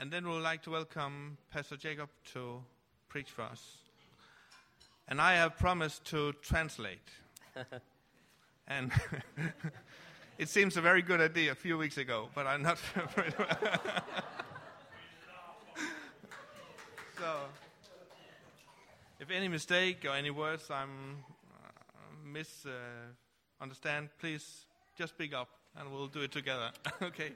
[0.00, 2.62] And then we'd like to welcome Pastor Jacob to
[3.08, 3.78] preach for us.
[5.08, 7.08] And I have promised to translate.
[8.68, 8.92] and
[10.38, 12.78] it seems a very good idea a few weeks ago, but I'm not.
[17.18, 17.36] so,
[19.18, 21.70] if any mistake or any words I'm uh,
[22.24, 23.66] mis uh,
[24.20, 26.70] please just speak up and we'll do it together.
[27.02, 27.32] okay.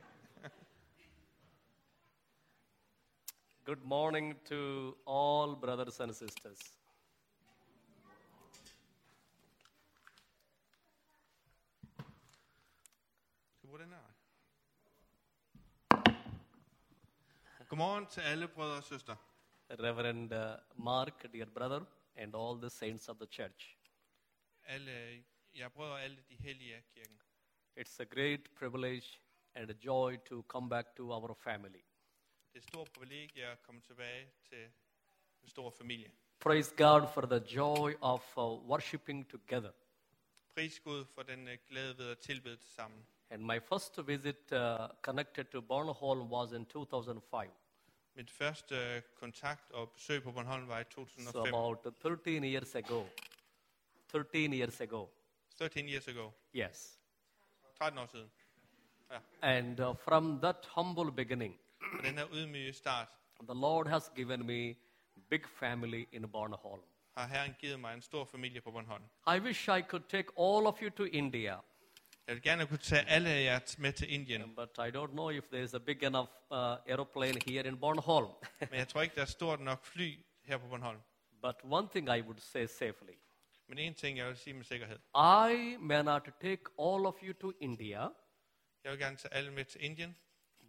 [3.65, 6.59] Good morning to all brothers and sisters.
[13.49, 13.99] Skal vi bruge den her?
[17.69, 19.17] Godmorgen til alle brødre og søstre.
[19.71, 20.39] Reverend uh,
[20.85, 21.81] Mark, dear brother,
[22.17, 23.79] and all the saints of the church.
[24.65, 27.21] Alle jer brødre og alle de hellige af kirken.
[27.79, 29.21] It's a great privilege
[29.55, 31.85] and a joy to come back to our family.
[32.53, 34.65] Det er et stort privilegie at komme tilbage til
[35.43, 36.11] en stor familie.
[36.41, 39.71] Praise God for the joy of uh, worshiping together.
[40.55, 43.07] Pris Gud for den øh, glæde ved at tilbede sammen.
[43.31, 44.59] And my first visit uh,
[45.03, 47.51] connected to Bornholm was in 2005.
[48.15, 51.55] Mit første øh, kontakt og besøg på Bornholm var i So 2005.
[51.55, 53.05] about 13 years ago.
[54.09, 55.07] 13 years ago.
[55.59, 56.31] 13 years ago.
[56.57, 57.01] Yes.
[57.79, 58.31] 13 år siden.
[59.43, 61.61] And uh, from that humble beginning,
[61.99, 63.09] Og den her start
[63.49, 64.75] the Lord has given me
[65.31, 66.83] big family in Bornholm.
[67.17, 69.05] har Herren givet mig en stor familie på Bornholm.
[69.37, 71.57] I wish I could take all of you to India,
[72.27, 75.45] Jeg vil gerne kunne tage alle jer med til Indien, but I don't know if
[75.45, 78.31] there is a big enough uh, aeroplane here in Bornholm.
[78.71, 81.01] men jeg tror ikke, der er stort nok fly her på Bornholm.
[81.43, 83.13] but one thing I would say safely
[83.67, 84.99] Men en ting, jeg vil sige med sikkerhed.
[85.49, 88.01] I may not take all of you to India,
[88.85, 90.17] Jeg vil gerne tage alle med til Indien,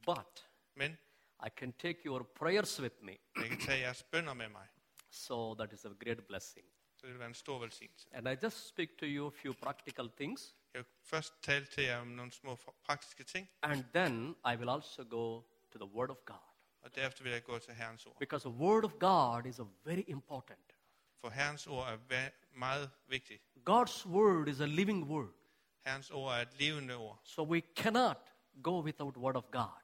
[0.05, 0.97] but men
[1.45, 3.17] I can take your prayers with me.
[3.35, 4.67] jeg kan tage jeres bønder med mig.
[5.09, 6.65] So that is a great blessing.
[6.95, 8.09] Så det vil være en stor velsignelse.
[8.13, 11.83] And I just speak to you a few practical things, Jeg vil først tale til
[11.83, 15.41] jer om nogle små praktiske ting, and then I will also go
[15.71, 16.35] to the Word of God.
[16.81, 18.19] og derefter vil jeg gå til Herrens ord.
[18.19, 20.73] Because the Word of God is a very important.
[21.21, 23.41] For Herrens ord er meget vigtigt.
[23.69, 25.33] God's Word is a living Word.
[25.79, 28.17] Herrens ord er et levende ord, So we cannot
[28.63, 29.82] go without Word of God.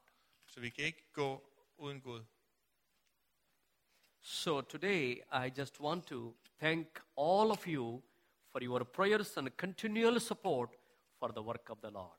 [0.50, 1.42] Så vi kan ikke gå
[1.76, 2.24] uden Gud.
[4.20, 6.86] So today I just want to thank
[7.18, 8.02] all of you
[8.52, 10.70] for your prayers and continual support
[11.18, 12.16] for the work of the Lord.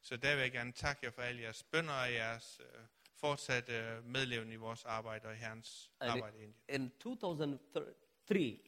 [0.00, 2.80] Så der vil jeg gerne takke jer for alle jeres bønder og jeres øh,
[3.14, 6.82] fortsatte øh, medleven i vores arbejde og i Herrens And arbejde i Indien.
[6.82, 8.60] in 2003,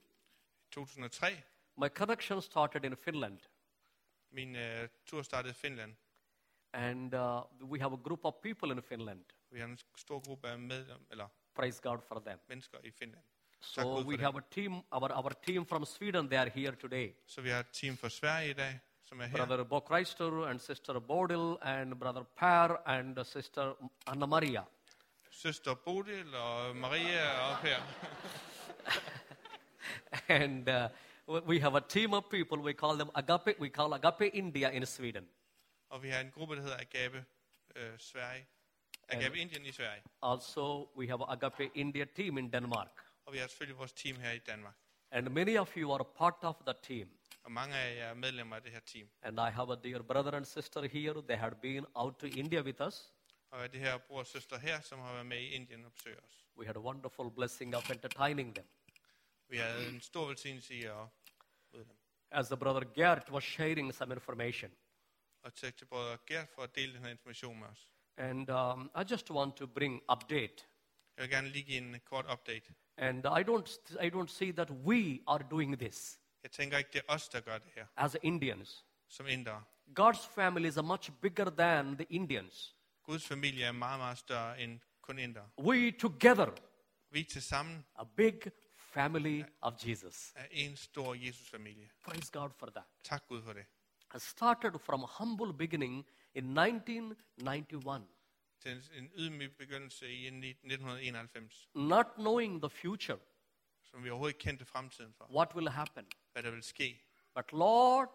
[0.70, 1.42] 2003,
[1.76, 3.38] my connection started in Finland.
[4.30, 5.96] min øh, tur startede i Finland.
[6.76, 9.24] And uh, we have a group of people in Finland.
[9.50, 12.38] Vi har en stor gruppe af medlem, eller Praise God for them.
[12.48, 13.24] mennesker i Finland.
[13.60, 14.20] So Gud for we det.
[14.20, 17.12] have a team, our, our team from Sweden, they are here today.
[17.26, 19.36] Så vi har et team fra Sverige i dag, som er her.
[19.46, 23.72] Brother Bo Christer and Sister Bodil and Brother Per and Sister
[24.06, 24.62] Anna Maria.
[25.30, 27.76] Søster Bodil og Maria og Per.
[30.28, 30.88] And uh,
[31.46, 34.86] we have a team of people, we call them Agape, we call Agape India in
[34.86, 35.24] Sweden.
[35.88, 37.24] Og vi har en gruppe, der hedder Agape
[37.76, 38.46] øh, Sverige.
[39.08, 40.02] Agape Indien i Sverige.
[40.22, 43.04] Also, we have Agape India team in Denmark.
[43.24, 44.74] Og vi har selvfølgelig vores team her i Danmark.
[45.10, 47.10] And many of you are part of the team.
[47.42, 49.08] Og mange af jer er medlemmer af det her team.
[49.22, 51.22] And I have a dear brother and sister here.
[51.22, 53.12] They had been out to India with us.
[53.50, 56.24] Og det her bror og søster her, som har været med i Indien og besøgt
[56.24, 56.46] os.
[56.56, 58.66] We had a wonderful blessing of entertaining them.
[59.48, 61.06] Vi havde en stor velsignelse i at
[61.72, 61.96] møde dem.
[62.30, 64.70] As the brother Gert was sharing some information.
[65.46, 67.92] Og tak til brødre Gert for at dele den her information med os.
[68.16, 70.56] And um, I just want to bring update.
[71.16, 72.74] Jeg vil gerne lige give en kort update.
[72.96, 77.02] And I don't, I don't see that we are doing this Jeg tænker ikke, det
[77.08, 78.84] er os, der gør det her, as Indians.
[79.08, 79.64] som indere.
[80.00, 82.74] God's family is much bigger than the Indians.
[83.02, 85.48] Guds familie er meget, meget større end kun indere.
[85.58, 86.50] We together,
[87.10, 88.40] Vi til sammen a big
[88.76, 90.32] family of Jesus.
[90.36, 91.90] er en stor Jesus-familie.
[92.04, 92.84] Praise God for that.
[93.04, 93.66] Tak Gud for det.
[94.18, 98.02] Started from a humble beginning in 1991,
[98.60, 103.18] Til en- ydmyg begyndelse i 1991, not knowing the future,
[103.82, 105.24] som vi overhovedet kendte fremtiden for.
[105.30, 106.06] what will happen.
[106.32, 107.02] Hvad der vil ske.
[107.34, 108.08] But Lord,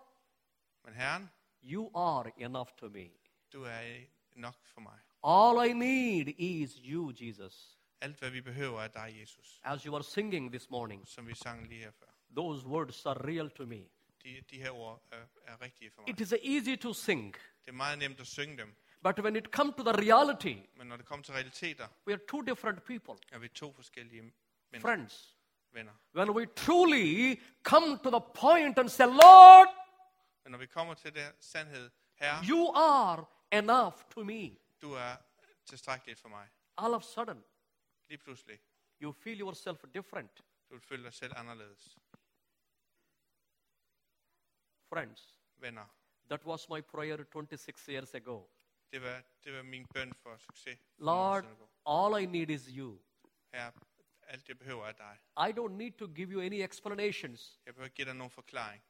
[0.85, 1.29] Men Herren,
[1.63, 3.09] you are enough to me.
[3.53, 4.05] du er
[4.35, 4.99] nok for mig.
[5.23, 7.77] All I need is you, Jesus.
[8.01, 9.59] Alt, hvad vi behøver, er dig, Jesus.
[9.63, 12.05] As you were singing this morning, Som vi sang lige her før.
[12.35, 13.83] those words are real to me.
[14.23, 16.09] De, de her ord er, er rigtige for mig.
[16.09, 18.75] It is easy to sing, Det er meget nemt at synge dem.
[19.03, 22.21] But when it comes to the reality, Men når det kommer til realiteter, we are
[22.27, 25.35] two different people, er vi to forskellige mennesker, friends.
[25.71, 25.91] venner.
[26.15, 29.67] When we truly come to the point and say, Lord,
[30.43, 35.15] Men når vi kommer til det sandhed, Herre, you are enough to me, du er
[35.65, 36.47] tilstrækkeligt for mig.
[36.77, 37.43] all of a sudden,
[38.09, 38.59] Lige pludselig,
[39.01, 40.31] you feel yourself different.
[40.69, 41.97] du vil føle dig selv anderledes.
[44.93, 45.85] Friends, Venner,
[46.29, 48.47] that was my prayer 26 years ago.
[48.91, 50.77] det var, det var min bøn for succes.
[50.97, 52.07] Lord, nogle år siden ago.
[52.07, 52.99] all I need is you.
[53.53, 53.71] Herre,
[54.27, 55.17] alt det behøver er dig.
[55.49, 57.59] I don't need to give you any explanations.
[57.65, 58.83] Jeg behøver ikke give dig nogen forklaring.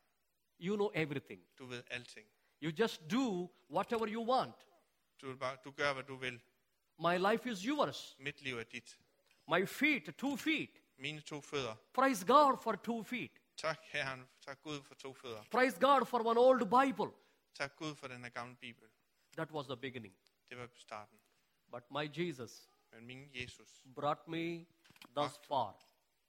[0.59, 1.41] You know everything.
[1.59, 2.27] Du ved alting.
[2.63, 4.55] You just do whatever you want.
[5.21, 6.41] Du, bare, du gør, hvad du vil.
[6.99, 8.15] My life is yours.
[8.19, 8.99] Mit liv er dit.
[9.47, 10.69] My feet, two feet.
[10.97, 11.75] Mine to fødder.
[11.93, 13.40] Praise God for two feet.
[13.61, 14.29] Tak, Herren.
[14.41, 15.43] Tak Gud for to fødder.
[15.51, 17.11] Praise God for one old Bible.
[17.53, 18.89] Tak Gud for den her gamle bibel.
[19.37, 20.15] That was the beginning.
[20.49, 21.19] Det var starten.
[21.71, 24.65] But my Jesus Men min Jesus brought me
[25.15, 25.75] thus far.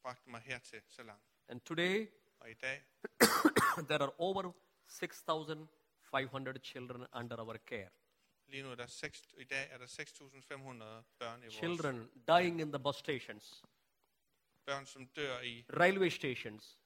[0.02, 1.24] bragte mig hertil så langt.
[1.48, 2.08] And today,
[2.38, 2.82] Og i dag
[3.88, 4.52] there are over
[4.86, 7.90] 6,500 children under our care.
[8.46, 12.60] Lige nu er der 6, i dag er der 6.500 børn i vores Children dying
[12.60, 13.64] in the bus stations,
[14.64, 16.78] børn, som dør i, railway stations,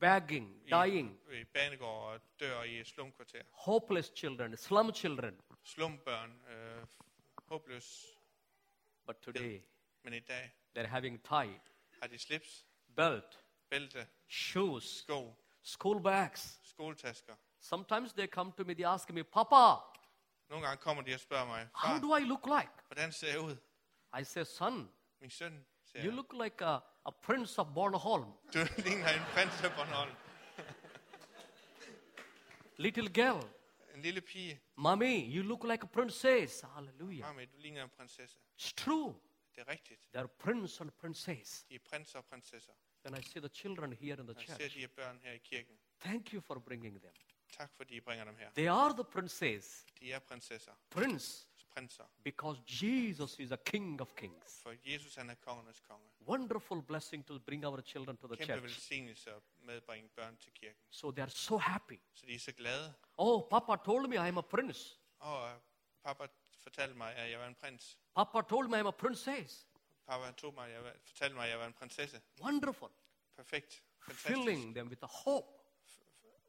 [0.00, 1.20] begging, i, dying.
[1.32, 3.42] i banegårde og dør i slumkvarter.
[3.50, 5.40] Hopeless children, slum children.
[5.62, 6.86] Slumbørn, øh,
[7.46, 8.06] håbløs.
[9.06, 9.60] But today,
[10.02, 11.60] Men i dag they're having tie,
[12.02, 16.60] har de slips, belt, bælte, shoes, sko, school bags.
[16.62, 17.34] skoletasker.
[17.60, 19.80] Sometimes they come to me, they ask me, Papa,
[20.48, 22.72] Nogle gange kommer de og spørger mig, how do I look like?
[22.86, 23.56] hvordan ser jeg ud?
[24.20, 28.32] I say, Son, Min søn ser you look like a, a prince of Bornholm.
[28.54, 30.10] Du ligner en prins af Bornholm.
[32.76, 33.48] Little girl,
[33.94, 34.60] En lille pige.
[34.76, 36.60] Mommy, you look like a princess.
[36.74, 37.26] Hallelujah.
[37.26, 38.38] Mami, du ligner en prinsesse.
[38.60, 39.14] It's true.
[39.54, 40.00] Det er rigtigt.
[40.16, 41.64] They're prince and princess.
[41.68, 42.72] De er prinser og prinsesser.
[43.04, 45.38] When I see the children here in the Når jeg ser de børn her i
[45.38, 47.12] kirken, thank you for bringing them.
[47.58, 48.50] tak fordi I bringer dem her.
[48.50, 52.04] They are the princess, De er prinsesser, prince, prinser.
[52.24, 54.60] because Jesus is a king of kings.
[54.62, 56.08] For Jesus han er kongernes konge.
[56.26, 58.62] Wonderful blessing to bring our children to the Kæmpe church.
[58.62, 60.80] velsignelse at medbringe børn til kirken.
[60.90, 62.00] So they are so happy.
[62.14, 62.94] Så de er så glade.
[63.16, 64.98] Oh, Papa told me I am a prince.
[65.18, 65.54] Og øh,
[66.04, 66.26] pappa
[66.62, 67.98] fortalte mig, at jeg var en prins.
[68.16, 69.66] Papa told me I'm a princess.
[70.06, 72.20] Pappa tog mig, jeg var, fortalte mig, at jeg var en prinsesse.
[72.40, 72.88] Wonderful.
[73.36, 73.82] Perfekt.
[73.98, 74.26] Fantastisk.
[74.28, 75.46] Filling them with a hope.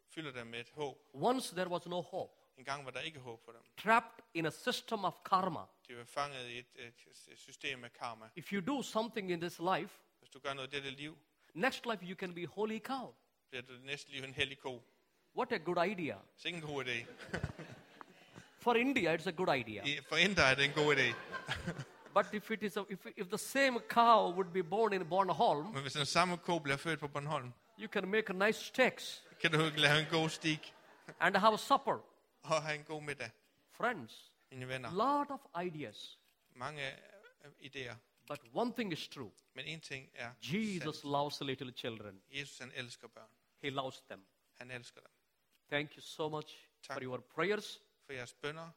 [0.10, 0.98] Fylder dem med et håb.
[1.13, 2.33] Once there was no hope.
[2.57, 3.62] En gang var der ikke håb for dem.
[3.78, 5.60] Trapped in a system of karma.
[5.88, 6.94] De var fanget i et, et,
[7.38, 8.25] system af karma.
[8.36, 11.18] If you do something in this life, Hvis du gør noget i dette liv,
[11.54, 13.13] next life you can be holy cow.
[13.50, 14.84] bliver du næste liv en hellig ko.
[15.38, 16.16] What a good idea.
[16.44, 17.06] Det er en god idé.
[18.63, 19.84] For India, it's a good idea.
[19.86, 21.13] I- For Indre er det en god idé.
[22.16, 25.66] But if it is, a, if, if the same cow would be born in Bornholm,
[25.74, 29.24] Men hvis den samme ko bliver født på Bornholm, you can make a nice steaks
[29.42, 30.74] kan du lave en god stik
[31.19, 32.00] and have a supper.
[32.50, 33.31] Og have en god middag.
[33.71, 36.19] Friends, Mine venner, lot of ideas.
[36.56, 36.92] mange
[37.45, 37.95] øh, idéer.
[38.27, 39.31] But one thing is true.
[39.53, 41.12] Men en ting er, Jesus sandt.
[41.12, 42.21] loves little children.
[42.30, 43.30] Jesus han elsker børn.
[43.62, 44.25] He loves them.
[44.57, 45.12] Han elsker dem.
[45.69, 48.69] Thank you so much for your prayers For jeres bønder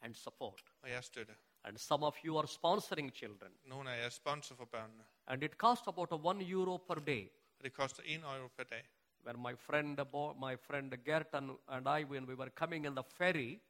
[0.00, 0.64] and support.
[0.82, 1.34] og jeres støtte.
[1.64, 3.52] And some of you are sponsoring children.
[3.64, 5.04] Nogle af jer er sponsor for børnene.
[5.26, 7.28] And it costs about a one euro per day.
[7.58, 8.88] Og det koster 1 euro per dag.
[9.26, 9.98] When my friend,
[10.38, 13.60] my friend Gert and, and I, when we were coming in the ferry,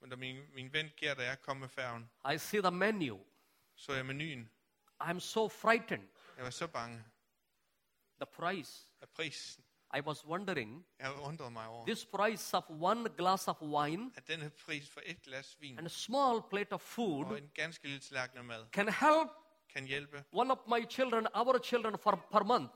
[0.00, 3.18] Men da min, min ven Gert og jeg kom med færgen, I see the menu.
[3.74, 4.50] så jeg menuen.
[5.00, 6.08] I'm so frightened.
[6.36, 7.04] Jeg var så bange
[8.20, 8.86] The price.
[9.00, 9.64] af prisen.
[9.94, 14.28] I was wondering, Jeg undrede mig over, this price of one glass of wine at
[14.28, 17.84] denne pris for et glas vin and a small plate of og food en ganske
[17.84, 19.30] lille tallerken af mad can help
[19.68, 22.74] kan hjælpe one of my children, our children, for per month.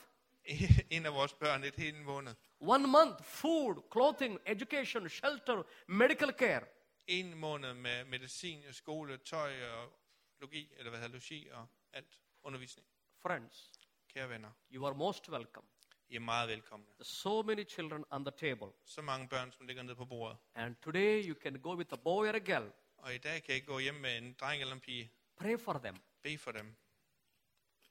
[0.91, 2.35] En af vores børn et helt måned.
[2.61, 6.65] One month, food, clothing, education, shelter, medical care.
[7.07, 9.93] En måned med medicin, skole, tøj og
[10.41, 12.21] logi, eller hvad hedder logi og alt.
[12.43, 12.88] Undervisning.
[13.23, 13.73] Friends,
[14.15, 15.67] Kære venner, you are most welcome.
[16.09, 16.87] I er meget velkomne.
[17.03, 18.73] So many children on the table.
[18.85, 20.38] Så mange børn, som ligger nede på bordet.
[20.55, 22.73] And today you can go with a boy or a girl.
[22.97, 25.11] Og i dag kan I gå hjem med en dreng eller en pige.
[25.37, 25.97] Pray for them.
[26.23, 26.76] Be for dem.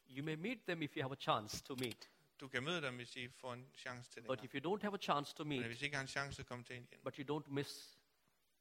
[0.10, 2.10] You may meet them if you have a chance to meet.
[2.39, 4.27] Du kan møde dem, hvis I får en chance til det.
[4.27, 6.08] But if you don't have a chance to Men meet, hvis I ikke har en
[6.08, 8.00] chance komme til Indien, but you don't miss,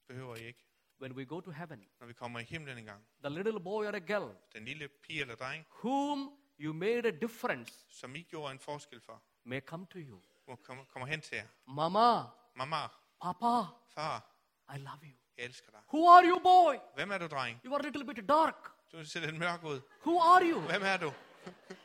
[0.09, 0.65] behøver I ikke.
[1.01, 3.07] when we go to heaven, Når vi kommer i himlen en gang.
[3.25, 7.11] the little boy or a girl Den lille pige eller dreng, whom you made a
[7.11, 10.21] difference som I gjorde en forskel for, may come to you.
[10.49, 11.47] må komme, kommer hen til jer.
[11.67, 12.23] Mama,
[12.55, 12.89] Mama,
[13.23, 14.31] Papa, far,
[14.75, 15.17] I love you.
[15.37, 15.81] jeg elsker dig.
[15.95, 16.75] Who are you, boy?
[16.95, 17.61] Hvem er du, dreng?
[17.65, 18.71] You are a little bit dark.
[18.93, 19.81] Du ser lidt mørk ud.
[20.07, 20.61] Who are you?
[20.61, 21.13] Hvem er du?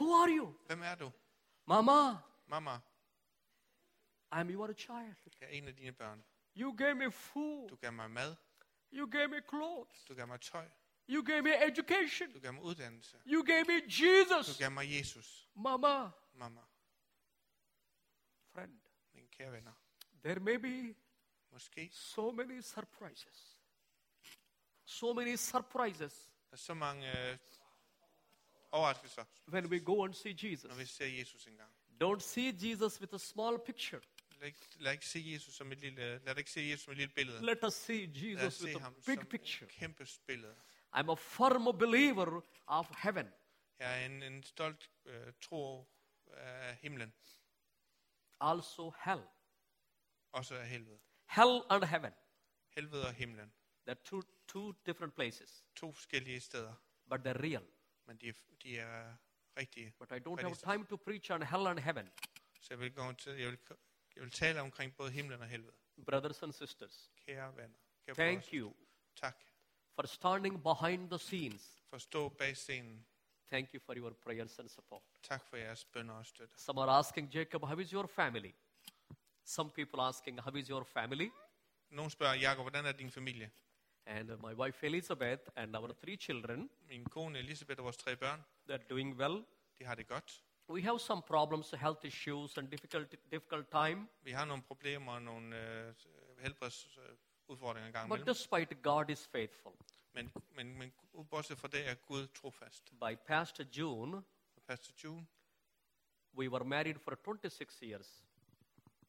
[0.00, 0.54] Who are you?
[0.66, 1.12] Hvem er du?
[1.66, 2.80] Mama, Mamma,
[4.32, 5.16] I'm your child.
[5.40, 6.24] jeg er en af dine børn.
[6.56, 7.68] You gave me food.
[7.68, 8.36] Du gav mig mad.
[8.92, 10.04] You gave me clothes.
[10.08, 10.68] Du gav mig tøj.
[11.08, 12.32] You gave me education.
[12.32, 13.20] Du gav mig uddannelse.
[13.26, 14.58] You gave me Du Jesus.
[14.58, 15.48] gav mig Jesus.
[15.54, 16.60] Mama, Mamma,
[18.52, 18.80] friend,
[19.12, 19.72] mine kære venner.
[20.22, 20.94] there may be
[21.50, 23.58] Måske so many surprises.
[24.84, 27.38] So many surprises der er så mange
[28.74, 30.64] overraskelser, when we go and see Jesus.
[30.68, 31.70] når vi ser Jesus engang.
[32.02, 34.00] Don't see Jesus with a small picture.
[34.40, 36.96] Lad ikke, lad ikke se Jesus som et lille, lad ikke se Jesus som et
[36.98, 37.46] lille billede.
[37.46, 39.64] Let us see Lad os Jesus se with a ham big som picture.
[39.68, 40.54] et kæmpe billede.
[40.96, 43.28] I'm a firm believer of heaven.
[43.78, 45.88] Jeg er en, en stolt øh, tro
[46.36, 47.12] af himlen,
[48.40, 49.22] Also hell.
[50.32, 50.98] også af helvede.
[51.30, 52.12] Hell and heaven.
[52.68, 53.52] Helvede og himlen.
[53.88, 56.74] They're two, two different places, To forskellige steder,
[57.10, 57.62] but they're real.
[58.06, 59.14] Men de de er
[59.56, 59.92] rigtige.
[59.98, 62.10] But I don't have time to preach on hell and heaven.
[62.60, 63.58] Så jeg vil, gå til, jeg vil,
[64.16, 65.76] jeg vil tale omkring både himlen og helvede.
[66.06, 68.74] Brothers and sisters, Kære venner, kære thank you
[69.16, 69.36] tak
[69.94, 71.82] for standing behind the scenes.
[71.88, 73.06] for at stå bag scenen.
[73.50, 75.02] Thank you for your prayers and support.
[75.22, 76.60] Tak for jeres bønder og støtte.
[76.60, 78.52] Some are asking Jacob, how is your family?
[79.44, 81.30] Some people asking, how is your family?
[81.90, 83.50] Nogle spørger, Jakob, hvordan er din familie?
[84.06, 88.16] And uh, my wife Elizabeth and our three children, Min kone Elisabeth og vores tre
[88.16, 89.44] børn, they're doing well.
[89.78, 90.42] de har det godt.
[90.68, 94.08] We have some problems, health issues, and difficult, difficult time.
[94.22, 95.58] Vi har nogle problemer og nogle
[95.88, 95.94] øh,
[96.38, 98.34] helbredsudfordringer engang But imellem.
[98.34, 99.72] despite God is faithful.
[100.12, 100.92] Men, men, men
[101.30, 102.90] bortset fra det er Gud trofast.
[102.90, 104.22] By past June,
[104.66, 105.26] Pastor June,
[106.38, 108.24] we were married for 26 years.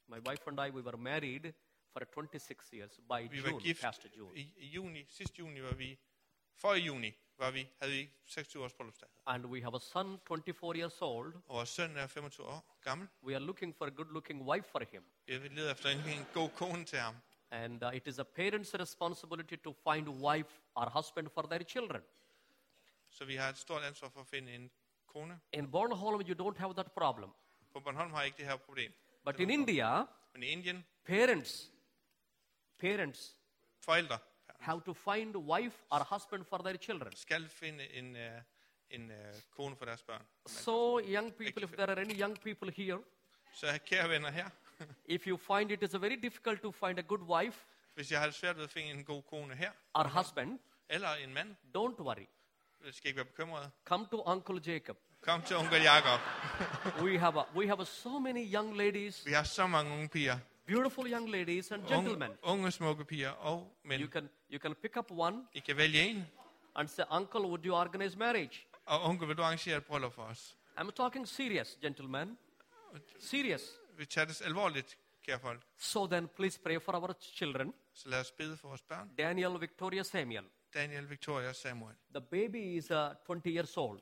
[0.08, 1.54] My wife and I, we were married
[1.96, 4.38] for 26 years by vi var June, gift past June.
[4.38, 5.98] i, i juni, sidste juni var vi,
[6.56, 9.10] for i juni var vi, havde vi 26 års bryllupsdag.
[9.26, 11.36] And we have a son, 24 years old.
[11.36, 13.08] Og vores søn er 25 år gammel.
[13.24, 15.04] We are looking for a good looking wife for him.
[15.28, 17.16] Jeg vil lede efter en, en god kone til ham.
[17.52, 21.64] And uh, it is a parent's responsibility to find a wife or husband for their
[21.64, 22.02] children.
[23.10, 24.72] Så vi har et stort ansvar for at finde en
[25.08, 25.40] kone.
[25.54, 27.30] In Bornholm, you don't have that problem.
[27.74, 28.92] På Bornholm har jeg ikke det her problem.
[29.26, 31.72] But in India, Men i Indien, parents,
[32.80, 33.36] parents
[33.86, 34.18] forældre
[34.60, 37.16] have to find a wife or husband for their children.
[37.16, 38.18] skal finde en,
[38.90, 39.18] en uh,
[39.56, 40.22] kone for deres børn.
[40.48, 42.98] So, young people, if there are any young people here,
[43.54, 44.50] Så kære venner her,
[45.06, 47.66] if you find it is very difficult to find a good wife
[47.96, 51.10] hvis jeg har det svært ved at finde en god kone her, or husband, eller
[51.10, 52.26] en mand, don't worry.
[52.86, 53.72] så skal I ikke være bekymret.
[53.86, 54.98] Come to Uncle Jacob.
[55.22, 56.20] Kom til onkel Jakob.
[57.02, 60.10] We have, a, we have a, so many young ladies, Vi har så mange unge
[60.10, 60.38] piger.
[60.68, 62.32] Beautiful young ladies and gentlemen.
[62.44, 66.26] Unge, smukke piger og You can, you can pick up one I kan vælge en.
[66.76, 68.68] and say, Uncle, would you organize marriage?
[68.86, 70.58] Og onkel, vil du arrangere et bryllup for os?
[70.78, 72.38] I'm talking serious, gentlemen.
[73.20, 73.62] Serious.
[73.98, 75.62] Vi tager det alvorligt, kære folk.
[75.78, 79.10] So then, please pray for our children Så lad os bede for vores børn.
[79.18, 80.44] Daniel, Victoria, Samuel.
[80.74, 81.96] Daniel, Victoria Samuel.
[82.16, 84.00] The baby is uh, 20 years old,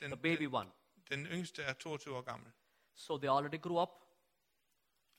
[0.00, 0.68] Den, the baby one.
[1.10, 2.52] den yngste er 22 år gammel.
[2.94, 3.88] So they already grew up.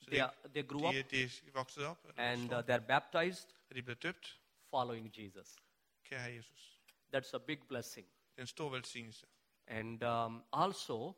[0.05, 3.75] Så They, are, they grew up de, de er op, and uh, they're baptized og
[3.75, 4.39] de blev døbt.
[4.69, 5.55] following Jesus.
[6.03, 6.79] Kære Jesus.
[7.15, 8.07] That's a big blessing.
[8.07, 9.25] Det er en stor velsignelse.
[9.67, 11.13] And um, also,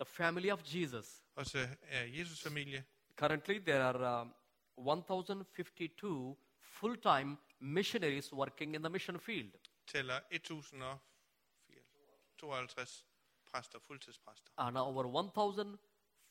[0.00, 1.22] the family of Jesus.
[1.34, 2.84] Også er Jesus familie.
[3.16, 4.34] Currently, there are um,
[4.76, 9.52] 1,052 full time missionaries working in the mission field.
[9.86, 13.04] tæller 1052
[13.52, 14.50] præster, fuldtidspræster.
[14.56, 15.02] And over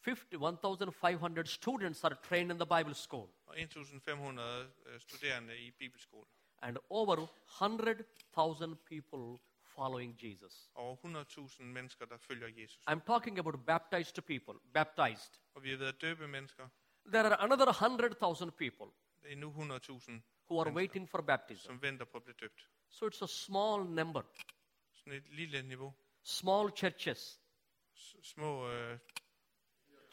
[0.06, 3.30] 1,050 1,500 students are trained in the Bible school.
[3.46, 6.28] Og 1500 studerende i bibelskolen.
[6.62, 7.28] And over
[7.62, 9.40] 100,000 people
[9.76, 10.70] following Jesus.
[10.76, 12.80] Over 100.000 mennesker, der følger Jesus.
[12.90, 15.40] I'm talking about baptized people, baptized.
[15.56, 16.68] Og vi døbe mennesker.
[17.06, 18.86] There are another 100,000 people
[19.24, 20.12] Det er nu 100.000,
[20.50, 21.66] who are waiting for baptism.
[21.66, 22.70] som venter på at blive døbt.
[22.90, 24.22] So it's a small number.
[24.94, 25.94] Sådan et lille niveau.
[26.24, 27.40] Small churches,
[27.96, 29.00] S- små øh,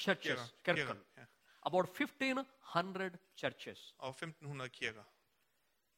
[0.01, 1.03] churches, kirker kirken.
[1.17, 1.25] ja.
[1.67, 3.95] About 1,500 churches.
[3.99, 5.03] Og 1500 kirker.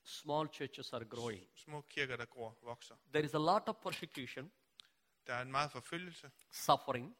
[0.04, 1.46] Small churches are growing.
[1.56, 2.94] Små kirker, der gror, vokser.
[3.14, 4.52] There is a lot of persecution,
[5.26, 7.16] Der er en meget forfølgelse, suffering,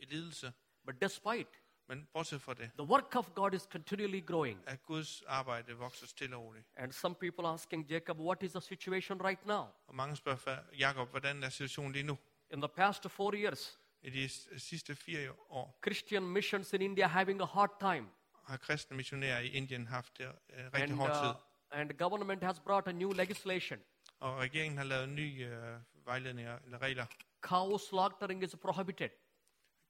[0.00, 0.52] lidelse.
[0.86, 1.48] but despite,
[1.86, 4.62] Men bortset fra det, the work of God is continually growing.
[4.68, 6.66] at Guds arbejde vokser stille og roligt.
[6.76, 9.66] And some people asking Jacob, what is the situation right now?
[9.86, 12.18] Og mange spørger Jakob, hvordan er situationen lige nu?
[12.50, 13.78] In the past four years,
[14.10, 14.28] de
[14.60, 18.08] sidste fire år Christian missions in India having a hard time.
[18.44, 21.28] har kristne missionærer i Indien haft det øh, rigtig And, hård tid.
[21.28, 23.80] uh, and the government has brought a new legislation.
[24.20, 27.06] Og regeringen har lavet nye øh, vejledninger eller regler.
[27.40, 29.08] Cow slaughtering is prohibited.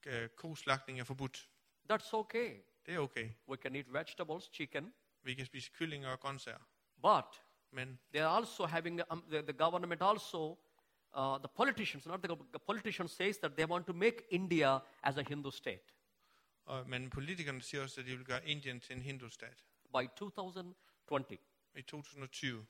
[0.06, 1.48] Øh, koslagtning er forbudt.
[1.92, 2.54] That's okay.
[2.86, 3.30] Det er okay.
[3.48, 6.58] We can eat vegetables, chicken, Vi kan spise kyllinger og grøntsager.
[7.02, 7.24] but
[7.70, 10.58] Men they are also having um, the, the government also
[11.16, 15.16] uh, the politicians not the, the politicians says that they want to make india as
[15.16, 15.82] a hindu state.
[16.66, 19.64] Og, men politikerne siger også, at de vil gøre Indien til en hindustat
[19.98, 21.38] by 2020
[21.74, 22.66] i 2020.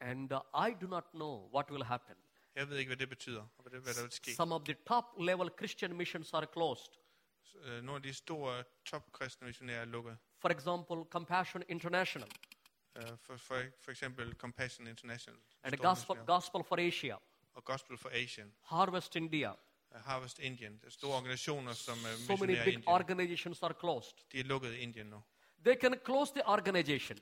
[0.00, 2.16] and uh, i do not know what will happen.
[2.54, 4.34] Jeg ved ikke, hvad det betyder, og hvad, det, hvad der vil ske.
[4.34, 6.92] some of the top level christian missions are closed.
[7.54, 10.18] Øh, Nogle af de store topkristne missionærer er lukket.
[10.38, 12.28] for example compassion international.
[12.96, 15.40] Øh, For, for, for eksempel Compassion International.
[15.62, 17.16] And gospel, missionærer, gospel for asia
[17.58, 19.52] og Gospel for Asian, harvest india
[19.92, 20.72] Harvest Indian.
[20.72, 22.88] Det er store organisationer, som er so many i big Indien.
[22.88, 25.22] organizations are closed De er lukket i Indien nu.
[25.64, 27.18] they can close the organization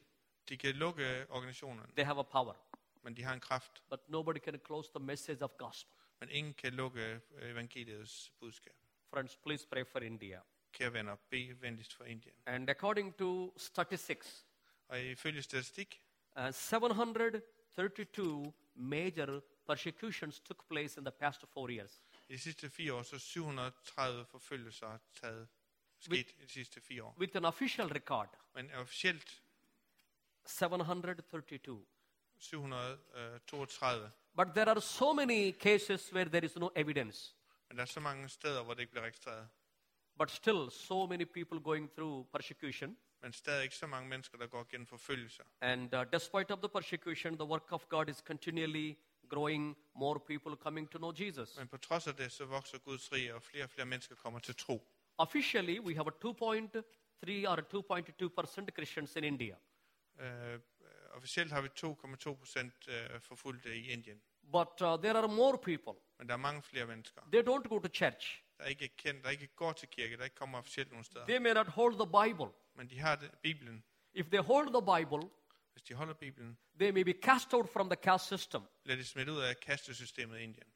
[0.48, 2.54] De kan lukke organisationerne, they have a power
[3.02, 3.82] men de har en kraft.
[3.90, 8.72] but nobody can close the message of gospel Men ingen kan lukke øh, evangeliets budskab.
[9.10, 10.40] friends please pray for india
[10.72, 12.34] Kære venner, bed venligst for Indien.
[12.46, 14.46] And according to statistics,
[14.88, 16.00] Og ifølge statistik,
[16.38, 22.02] uh, 732 major persecutions took place in the past four years.
[22.28, 25.48] i de sidste fire år, så 730 forfølgelser har taget
[25.98, 27.14] sket i de sidste fire år.
[27.18, 29.42] With an official record, Men officielt
[30.46, 31.86] 732.
[32.38, 34.10] 732.
[34.36, 37.34] But there are so many cases where there is no evidence.
[37.68, 39.48] Men der er så mange steder, hvor det ikke bliver registreret.
[40.18, 42.96] But still, so many people going through persecution.
[43.22, 45.42] Men stadig så mange mennesker, der går gennem forfølgelser.
[45.60, 48.96] And uh, despite of the persecution, the work of God is continually
[49.28, 49.76] growing.
[49.94, 51.56] More people coming to know Jesus.
[51.58, 54.38] Men på trods af det, så vokser Guds rige, og flere og flere mennesker kommer
[54.40, 54.88] til tro.
[55.18, 59.56] Officially, we have a 2.3 or 2.2 percent Christians in India.
[60.20, 60.60] Uh,
[61.16, 64.20] officielt har vi 2,2 procent uh, forfulgte i Indien.
[64.52, 65.92] But uh, there are more people.
[66.18, 68.42] Men der er mange flere mennesker, They don't go to church.
[68.58, 71.26] der ikke er kendt, der ikke går til kirke, der ikke kommer officielt nogen steder.
[71.26, 72.52] They may not hold the Bible.
[72.74, 73.84] Men de har det, Bibelen.
[74.14, 75.30] If they hold the Bible,
[75.76, 78.62] Hvis de holder Bibelen, they may be cast out from the caste system.
[78.84, 80.66] bliver de smidt ud af kastesystemet i Indien.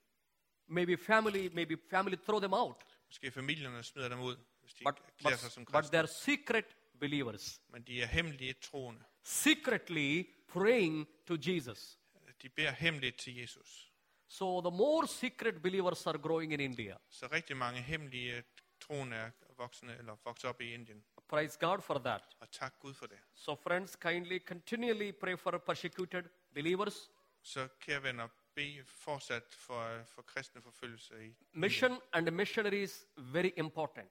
[0.67, 2.77] Maybe family, maybe family throw them out.
[3.07, 6.65] Måske familierne smider dem ud, hvis de But, klæder sig som but, but they're secret
[7.01, 9.01] believers, Men de er hemmelige troende.
[9.23, 11.99] secretly praying to Jesus.
[12.43, 13.93] De beder hemmeligt til Jesus.
[14.29, 16.97] So the more secret believers are growing in India.
[17.11, 18.43] Så rigtig mange hemmelige
[18.90, 21.05] troende er voksne eller vokset op i Indien.
[21.29, 22.22] Praise God for that.
[22.40, 23.18] Og tak Gud for det.
[23.35, 26.24] So friends, kindly continually pray for persecuted
[26.55, 27.11] believers.
[27.42, 34.11] Så kære venner, bed fortsat for, for kristne forfølgelse i Mission and missionaries very important.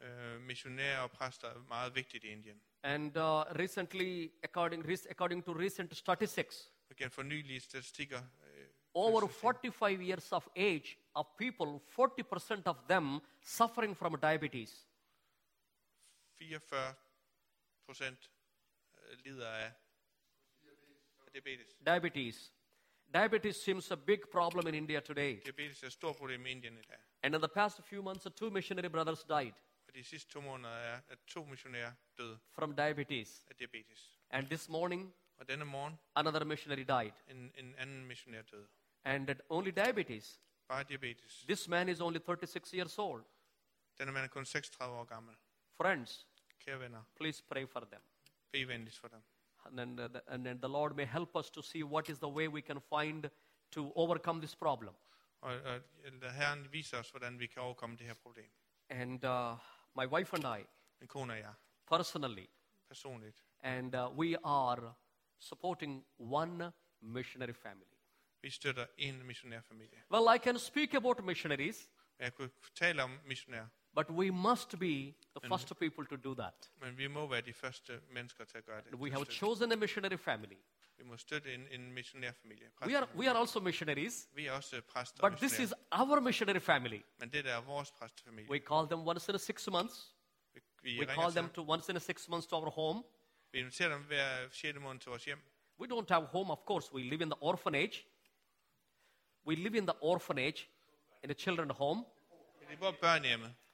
[0.00, 2.60] øh, missionærer og præster er meget vigtigt i Indien.
[2.82, 3.22] And uh,
[3.58, 8.22] recently, according, according to recent statistics, igen for nylige statistikker,
[8.94, 14.86] over 45 years of age of people, 40% of them suffering from diabetes.
[16.38, 16.94] 44
[17.86, 18.30] procent
[18.94, 19.72] øh, lider af
[21.32, 21.76] diabetes.
[21.86, 22.52] Diabetes.
[23.14, 25.40] Diabetes seems a big problem in India today.
[25.44, 26.98] Diabetes er et stort problem i Indien i dag.
[27.22, 29.52] And in the past few months, two missionary brothers died
[29.88, 33.44] Og de sidste to måneder er, at to missionærer døde from diabetes.
[33.50, 34.18] af diabetes.
[34.30, 37.12] And this morning, Og denne morgen, another missionary died.
[37.28, 38.68] en, en anden missionær døde.
[39.04, 40.40] And that only diabetes.
[40.68, 41.44] Bare diabetes.
[41.46, 43.24] This man is only 36 years old.
[43.98, 45.34] Denne mand er kun 36 år gammel.
[45.76, 46.26] Friends,
[46.60, 48.02] Kære venner, please pray for them.
[48.52, 49.22] bed venligst for dem.
[49.66, 52.28] And then, the, and then the Lord may help us to see what is the
[52.28, 53.30] way we can find
[53.70, 54.94] to overcome this problem.
[55.40, 58.50] Og, og Herren vise os, hvordan vi kan overkomme det her problem.
[58.88, 59.56] And uh,
[59.96, 60.66] my wife and I,
[61.00, 61.54] Min kone og jeg,
[61.86, 62.46] personally,
[62.88, 64.94] personligt, and uh, we are
[65.38, 67.99] supporting one missionary family.
[68.42, 70.02] Vi støtter en missionærfamilie.
[70.10, 73.18] Well, I can speak about missionaries, Men tale om
[73.94, 76.70] but we must be the first people to do that.
[76.76, 78.94] men vi må være de første mennesker til at gøre det.
[78.94, 80.56] We have chosen a missionary family.
[80.96, 82.70] Vi må støtte en, en missionærfamilie.
[82.86, 86.60] We are, we are also missionaries, vi er også præster but this is our missionary
[86.60, 87.00] family.
[87.18, 88.50] Men det der er vores præstefamilie.
[88.50, 90.14] We call them once in a six months.
[90.54, 93.02] Vi, vi, We call them to once in a six months to our home.
[93.52, 94.78] vi inviterer dem hver 6.
[94.80, 95.38] måned til vores hjem.
[95.80, 96.94] We don't have home, of course.
[96.94, 98.04] We live in the orphanage.
[99.46, 100.68] We live in the orphanage
[101.22, 102.04] in the children's home,
[102.70, 103.28] De bor i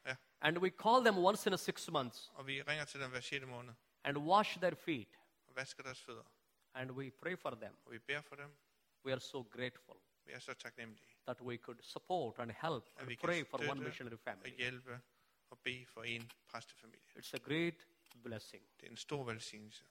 [0.07, 0.14] ja.
[0.40, 3.20] and we call them once in a six months og vi ringer til dem hver
[3.20, 3.46] 6.
[3.46, 3.74] måned
[4.05, 5.09] and wash their feet,
[5.46, 6.24] og vasker deres fødder.
[6.74, 7.76] and we pray for them.
[7.85, 8.50] Og vi beder for dem.
[9.05, 11.14] We are so grateful Vi er så taknemmelige.
[11.26, 14.57] that we could support and help and pray for one missionary og family.
[14.57, 15.00] hjælpe
[15.50, 17.00] og bede for en præstefamilie.
[17.16, 17.87] It's a great
[18.22, 18.62] blessing.
[18.81, 19.85] Det er en stor velsignelse.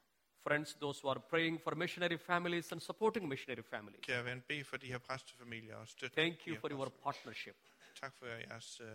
[0.48, 4.64] Friends, those who are praying for missionary families and supporting missionary families, Kære ven, bed
[4.64, 7.56] for de her præstefamilier og støt thank you for your partnership.
[8.02, 8.88] Tak for jeres uh,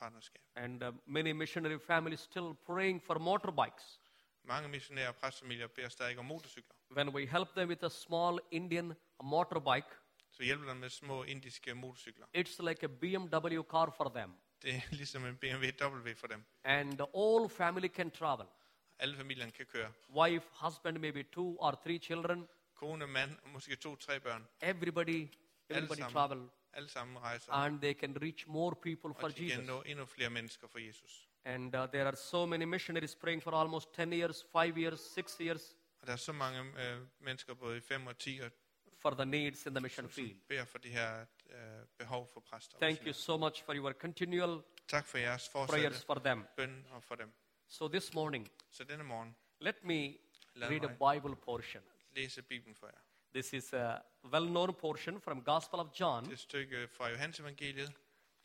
[0.00, 0.42] partnerskab.
[0.56, 4.00] And uh, many missionary families still praying for motorbikes.
[4.44, 6.74] Mange missionære præstefamilier beder stadig om motorcykler.
[6.90, 9.86] When we help them with a small Indian motorbike,
[10.30, 12.26] Så hjælper dem med små indiske motorcykler.
[12.36, 14.34] it's like a BMW car for them.
[14.62, 16.44] Det er ligesom en BMW W for dem.
[16.64, 18.46] And all family can travel.
[18.98, 19.92] Alle familierne kan køre.
[20.10, 22.48] Wife, husband, maybe two or three children.
[22.74, 24.46] Kone, mand måske to, tre børn.
[24.62, 25.28] Everybody,
[25.70, 26.12] everybody sammen.
[26.12, 26.48] travel.
[26.72, 27.52] Alle sammen rejser.
[27.52, 29.66] And they can reach more people for Og de kan Jesus.
[29.66, 31.28] nå endnu flere mennesker for Jesus.
[31.44, 35.36] And uh, there are so many missionaries praying for almost 10 years, 5 years, 6
[35.40, 38.50] years Og der er så mange øh, mennesker, både i 5 og 10, og
[39.02, 40.36] for the needs in the mission field.
[40.48, 41.56] beder for de her øh,
[41.98, 42.78] behov for præster.
[42.78, 46.44] Thank you so much for your continual Tak for jeres prayers for them.
[46.56, 47.32] bøn og for dem.
[47.68, 50.16] So this morning, Så denne morgen let me
[50.54, 50.90] Lad read mig.
[51.00, 51.82] a Bible portion.
[52.10, 52.98] læse Bibelen for jer.
[53.34, 57.08] This is a well known portion from Gospel of John, Det er et stykke fra
[57.08, 57.92] Johannes evangeliet,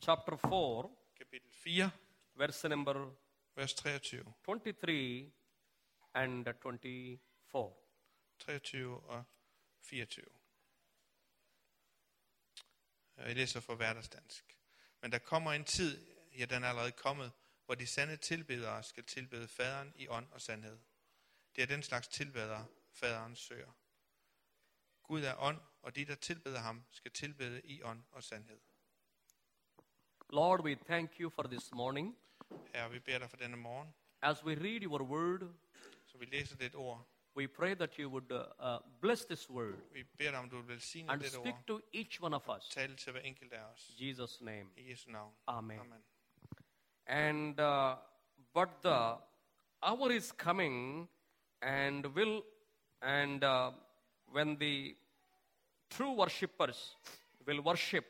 [0.04, 1.90] chapter 4, kapitel 4,
[2.34, 3.10] verse number
[3.54, 4.24] vers 23.
[4.44, 5.32] 23
[6.14, 7.18] and 24.
[8.38, 9.24] 23 og
[9.80, 10.26] 24.
[13.16, 14.56] Jeg læser fra hverdagsdansk.
[15.00, 16.06] Men der kommer en tid,
[16.38, 17.32] ja den er allerede kommet,
[17.66, 20.78] hvor de sande tilbedere skal tilbede faderen i ånd og sandhed.
[21.56, 23.72] Det er den slags tilbedere, faderen søger.
[25.02, 28.60] Gud er ånd, og de, der tilbeder ham, skal tilbede i ånd og sandhed.
[30.30, 32.18] Lord, we thank you for this morning.
[32.74, 35.54] Herre, vi beder dig for denne morgen, As we read your word,
[36.06, 37.08] så vi læser dit ord.
[37.36, 40.60] we pray that you would uh, uh, bless this word Vi beder dig, om du
[40.62, 40.74] vil
[41.08, 41.66] and speak ord.
[41.66, 42.68] to each one of us.
[42.68, 43.88] Tale til hver enkelt af os.
[43.88, 44.70] In Jesus' name.
[44.76, 45.34] I Jesu navn.
[45.46, 45.80] Amen.
[45.80, 46.04] Amen.
[47.06, 47.96] And uh,
[48.54, 49.16] but the
[49.82, 51.08] hour is coming,
[51.60, 52.42] and will
[53.02, 53.72] and uh,
[54.32, 54.96] when the
[55.90, 56.96] true worshippers
[57.46, 58.06] will worship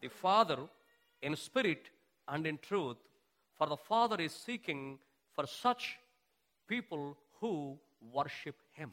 [0.00, 0.58] the Father
[1.20, 1.90] in spirit
[2.28, 2.96] and in truth,
[3.56, 4.98] for the Father is seeking
[5.34, 5.98] for such
[6.68, 7.76] people who
[8.12, 8.92] worship Him.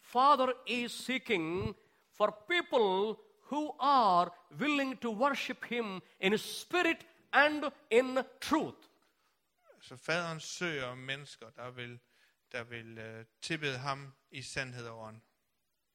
[0.00, 1.74] Father is seeking
[2.12, 3.18] for people
[3.48, 8.88] who are willing to worship Him in spirit and in truth.
[9.80, 11.98] Så faderen søger mennesker, der vil,
[12.52, 15.20] der vil uh, tilbede ham i sandhed og ånd.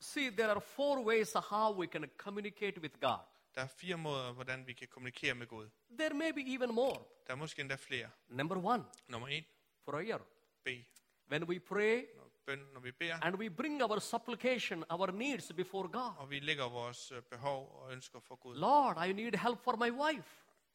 [0.02, 3.20] See, there are four ways of how we can communicate with God.
[3.56, 5.70] Der er fire måder, hvordan vi kan kommunikere med Gud.
[6.00, 7.04] There may be even more.
[7.28, 8.10] Der er måske endda flere.
[8.28, 9.46] Number one, Nummer et,
[9.86, 10.18] prayer.
[10.64, 10.84] bed.
[11.32, 15.52] When we pray Når, bøn, når vi beder, and we bring our supplication, our needs
[15.56, 16.12] before God.
[16.18, 18.56] og vi lægger vores øh, behov og ønsker for Gud.
[18.56, 20.30] Lord, I need help for my wife.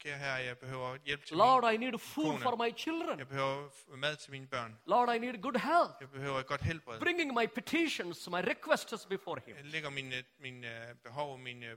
[0.05, 2.39] Kære herre, jeg behøver hjælp til Lord, min, I need food Kone.
[2.39, 3.19] for my children.
[3.19, 4.79] Jeg behøver mad til mine børn.
[4.87, 5.93] Lord, I need good health.
[6.01, 7.01] Jeg behøver et godt helbred.
[7.01, 9.57] Bringing my petitions, my requests before Him.
[9.57, 11.77] Jeg lægger mine, mine øh, behov og mine øh,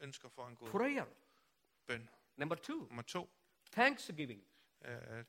[0.00, 0.70] ønsker for en Gud.
[0.70, 1.04] Prayer.
[1.86, 2.08] Bøn.
[2.36, 3.30] Number two, Nummer to,
[3.72, 4.42] thanksgiving.
[4.84, 5.24] øh, tak,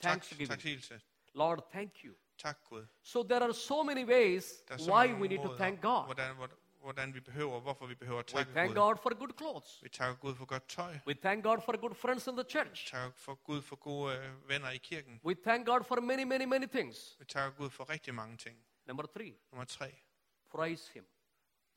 [0.00, 0.92] Thanksgiving.
[1.34, 2.14] Lord, thank you.
[2.38, 2.86] Tak Gud.
[3.02, 6.04] So there are so many ways er why we need to thank God.
[6.04, 6.36] Hvordan,
[6.82, 8.74] hvordan, vi behøver, hvorfor vi behøver at We thank Gud.
[8.74, 9.82] God for good clothes.
[9.82, 10.98] Vi takker Gud for godt tøj.
[11.06, 12.84] We thank God for good friends in the church.
[12.86, 15.20] Vi takker for Gud for gode øh, venner i kirken.
[15.24, 17.16] We thank God for many, many, many things.
[17.18, 18.58] Vi takker Gud for rigtig mange ting.
[18.86, 19.94] Number three, Nummer tre.
[20.50, 21.06] praise Him.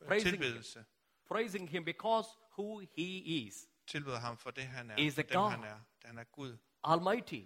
[0.07, 0.41] Praising Him.
[0.41, 0.85] Tilbedelse.
[1.27, 3.67] Praising Him because who He is.
[3.87, 4.97] Tilbeder ham for det, han er.
[4.97, 5.51] Is For a God.
[5.51, 5.79] han er.
[6.05, 6.57] Han er Gud.
[6.83, 7.41] Almighty.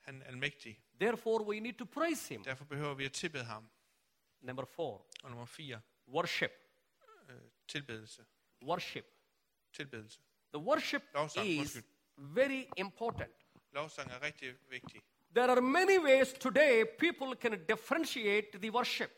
[0.00, 0.82] Han er almægtig.
[1.00, 2.44] Therefore, we need to praise Him.
[2.44, 3.70] Derfor behøver vi at tilbede ham.
[4.40, 5.80] Number four, Og nummer fire.
[6.08, 6.50] worship.
[7.70, 8.24] Tilbedelse.
[8.62, 9.06] Worship.
[9.72, 10.18] Tilbedelse.
[10.54, 11.84] The worship Lovsang, is undskyld.
[12.16, 13.30] very important.
[13.72, 15.00] Lovsang er rigtig vigtig.
[15.34, 19.10] There are many ways today people can differentiate the worship.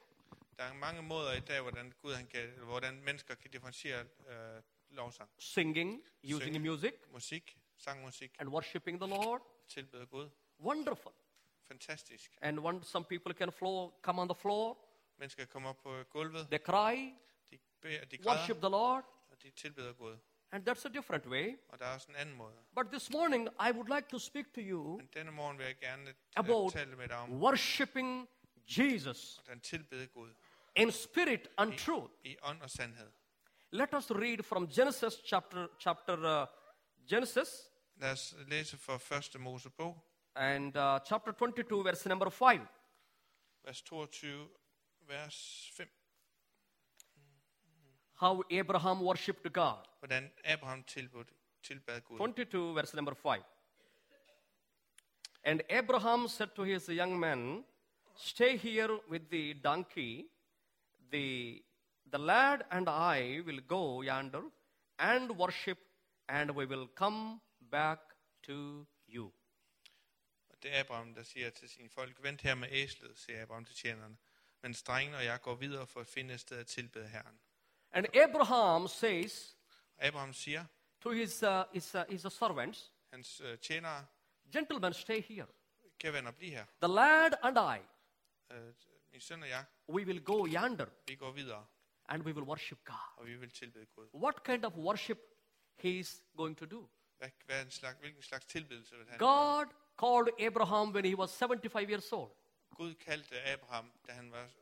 [0.59, 4.63] Der er mange måder i dag, hvordan, Gud, han kan, hvordan mennesker kan differentiere øh,
[4.91, 5.31] lovsang.
[5.39, 6.65] Singing, using Singing.
[6.67, 9.41] music, Musik, sangmusik, and worshiping the Lord.
[9.69, 10.31] tilbede Gud.
[10.61, 11.13] Wonderful.
[11.65, 12.39] Fantastisk.
[12.43, 14.79] And when some people can floor, come on the floor,
[15.19, 17.15] Mennesker kommer op på gulvet, they cry, de, beder, de
[18.27, 20.17] worship the Lord, og de tilbeder Gud.
[20.53, 21.59] and that's a different way.
[21.69, 22.55] Og der er også en anden måde.
[22.75, 25.79] But this morning, I would like to speak to you Men denne morgen vil jeg
[25.79, 28.29] gerne about tale med dig om, worshiping
[28.79, 30.35] Jesus tilbede Gud
[30.77, 32.13] in spirit and truth.
[32.25, 33.11] i ånd og sandhed.
[33.71, 36.47] Let us read from Genesis chapter chapter uh,
[37.11, 37.49] Genesis
[37.97, 39.41] Lad os læse fra 1.
[39.41, 42.67] Mosebog, and uh, chapter 22, verse number five.
[43.65, 44.49] vers 22,
[45.01, 45.89] vers 5.
[48.21, 49.89] How Abraham worshipped God.
[50.01, 51.25] Hvordan Abraham tilbad,
[51.63, 52.19] tilbad Gud.
[52.19, 53.43] 22, verse number five.
[55.45, 57.65] And Abraham said to his young men,
[58.17, 60.27] Stay here with the donkey.
[61.11, 61.63] The,
[62.11, 64.43] the lad and I will go yonder
[64.99, 65.79] and worship,
[66.29, 67.99] and we will come back
[68.43, 69.33] to you.
[70.49, 73.65] Og det er Abraham, der siger til sine folk, vent her med æslet, siger Abraham
[73.65, 74.17] til tjenerne.
[74.63, 77.41] Men drengen og jeg går videre for at finde et sted at tilbede Herren.
[77.93, 79.57] And Abraham says
[80.01, 80.65] Abraham siger,
[81.01, 84.07] to his, uh, his, uh, his servants, hans tjenere,
[84.53, 85.47] Gentlemen, stay here.
[85.99, 86.65] kære venner, bliv her.
[86.83, 87.79] The lad and I,
[89.13, 91.67] min søn og jeg, we will go yonder vi går videre,
[92.09, 93.17] and we will worship God.
[93.17, 94.09] og vi vil tilbede Gud.
[94.15, 95.19] What kind of worship
[95.77, 96.89] he is going to do?
[97.19, 99.19] Hvad, hvad er en slags, hvilken slags tilbedelse vil han?
[99.19, 99.67] God
[99.99, 102.31] called Abraham when he was 75 years old.
[102.77, 104.62] Gud kaldte Abraham, da han var 74 år.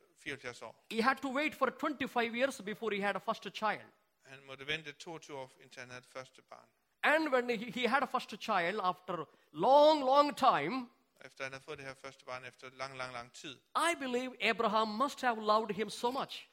[0.90, 3.86] He had to wait for 25 years before he had a first child.
[4.24, 6.68] Han måtte vente 22 år, indtil han havde første barn.
[7.02, 10.88] And when he, he had a first child after long, long time,
[11.24, 13.58] Efter han havde fået det her første barn efter lang, lang, lang tid.
[13.76, 16.48] I believe Abraham must have loved him so much.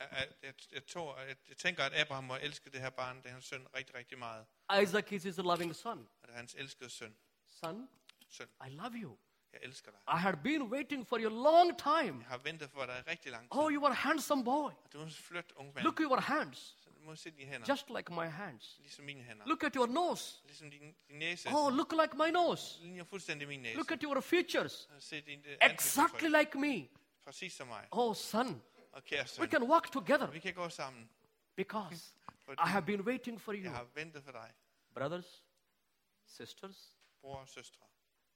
[0.00, 3.26] Jeg, jeg, jeg, tror, jeg, jeg tænker, at Abraham må elske det her barn, det
[3.26, 4.46] er hans søn, rigtig, rigtig meget.
[4.82, 6.08] Isaac is his loving son.
[6.22, 7.16] Og det er hans elskede søn.
[7.48, 7.88] Son,
[8.28, 9.16] Søn, I love you.
[9.52, 10.00] Jeg elsker dig.
[10.08, 12.18] I had been waiting for you a long time.
[12.20, 13.60] Jeg har ventet for dig rigtig lang tid.
[13.60, 14.70] Oh, you are a handsome boy.
[14.92, 15.84] Du er en flot ung mand.
[15.84, 18.76] Look at your hands, må se dine hænder, just like my hands.
[18.80, 19.46] ligesom mine hænder.
[19.46, 20.40] Look at your nose.
[20.44, 22.80] Ligesom din, din næse, Oh, look like my nose.
[22.82, 23.76] ligner fuldstændig min næse.
[23.76, 24.88] Look at your features.
[24.98, 26.88] Se din Exactly like me.
[27.24, 27.88] Præcis som mig.
[27.90, 31.10] Oh, son, Og kære we can walk together vi kan gå sammen.
[31.56, 32.14] because
[32.66, 33.70] I have been waiting for Jeg you.
[33.72, 34.50] har ventet for dig,
[34.94, 35.42] Brothers,
[36.26, 37.82] sisters, bror og søstre.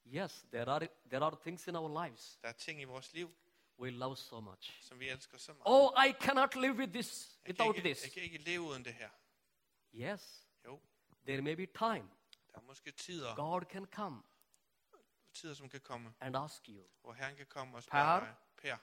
[0.06, 3.30] Yes, there are, there are things in our lives Der er ting i vores liv,
[3.78, 4.82] we love so much.
[4.82, 5.62] som vi elsker så meget.
[5.64, 8.04] Oh, I cannot live with this, Jeg kan, without ikke, this.
[8.04, 9.08] jeg kan ikke leve uden det her.
[9.94, 10.80] Yes, Jo,
[11.26, 12.08] there may be time.
[12.52, 14.22] der er måske tider, God can come
[15.32, 17.88] tider som kan komme, and ask you, hvor Herren kan komme og Per?
[17.90, 18.76] spørge dig, Per,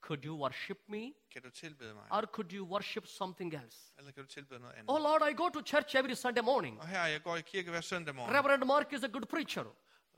[0.00, 2.06] could you worship me kan du tilbede mig?
[2.10, 3.92] or could you worship something else?
[3.98, 4.90] Eller kan du tilbede noget andet?
[4.90, 6.80] Oh Lord, I go to church every Sunday morning.
[6.80, 8.34] Og her, jeg går i kirke hver søndag morgen.
[8.34, 9.64] Reverend Mark is a good preacher.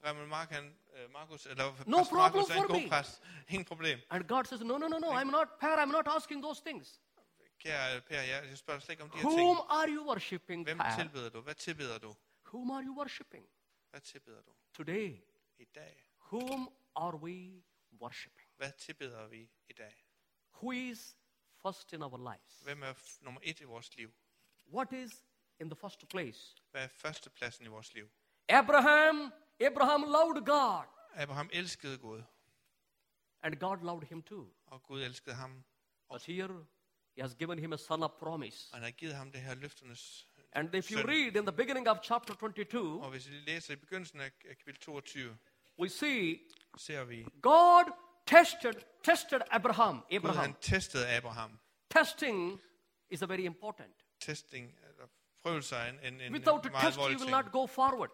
[0.04, 2.88] Reverend Mark, han, øh, Markus, eller No problem Markus er en for god me.
[2.88, 3.22] præst.
[3.48, 3.98] Ingen problem.
[4.10, 7.00] And God says, No, no, no, no, I'm not, Per, I'm not asking those things.
[7.58, 9.40] Kære Per, jeg, jeg spørger slet ikke om de her ting.
[9.40, 10.96] Whom are you worshiping, Hvem Per?
[10.98, 11.40] tilbeder du?
[11.40, 12.14] Hvad tilbeder du?
[12.52, 13.46] Whom are you worshiping?
[13.90, 14.50] Hvad tilbeder du?
[14.74, 15.16] Today,
[15.58, 16.06] I dag.
[16.32, 17.62] whom are we
[18.00, 18.48] worshiping?
[18.56, 20.06] Hvad tilbeder vi i dag?
[20.54, 21.16] Who is
[21.62, 22.60] first in our lives?
[22.62, 24.12] Hvem er f- nummer et i vores liv?
[24.74, 25.24] What is
[25.60, 26.56] in the first place?
[26.70, 28.10] Hvad er førstepladsen i vores liv?
[28.48, 30.85] Abraham, Abraham loved God,
[31.16, 32.23] Abraham elskede Gud,
[33.42, 34.46] and God loved him too.
[34.66, 35.64] og Gud elskede ham.
[36.12, 36.66] But here,
[37.16, 38.68] he has given him a son of promise.
[38.73, 41.88] Og han har givet ham det her løfternes And if you read in the beginning
[41.88, 45.37] of chapter 22, Og hvis vi læser i begyndelsen af kapitel 22,
[45.79, 46.38] we see
[46.79, 47.85] ser vi, God
[48.27, 49.96] tested, tested Abraham.
[49.96, 50.40] Gud Abraham.
[50.44, 51.59] han testede Abraham.
[51.90, 52.61] Testing
[53.11, 53.94] is a very important.
[54.20, 55.07] Testing, eller
[55.42, 58.11] prøvelser er en, en, en Without a meget test, you will not go forward.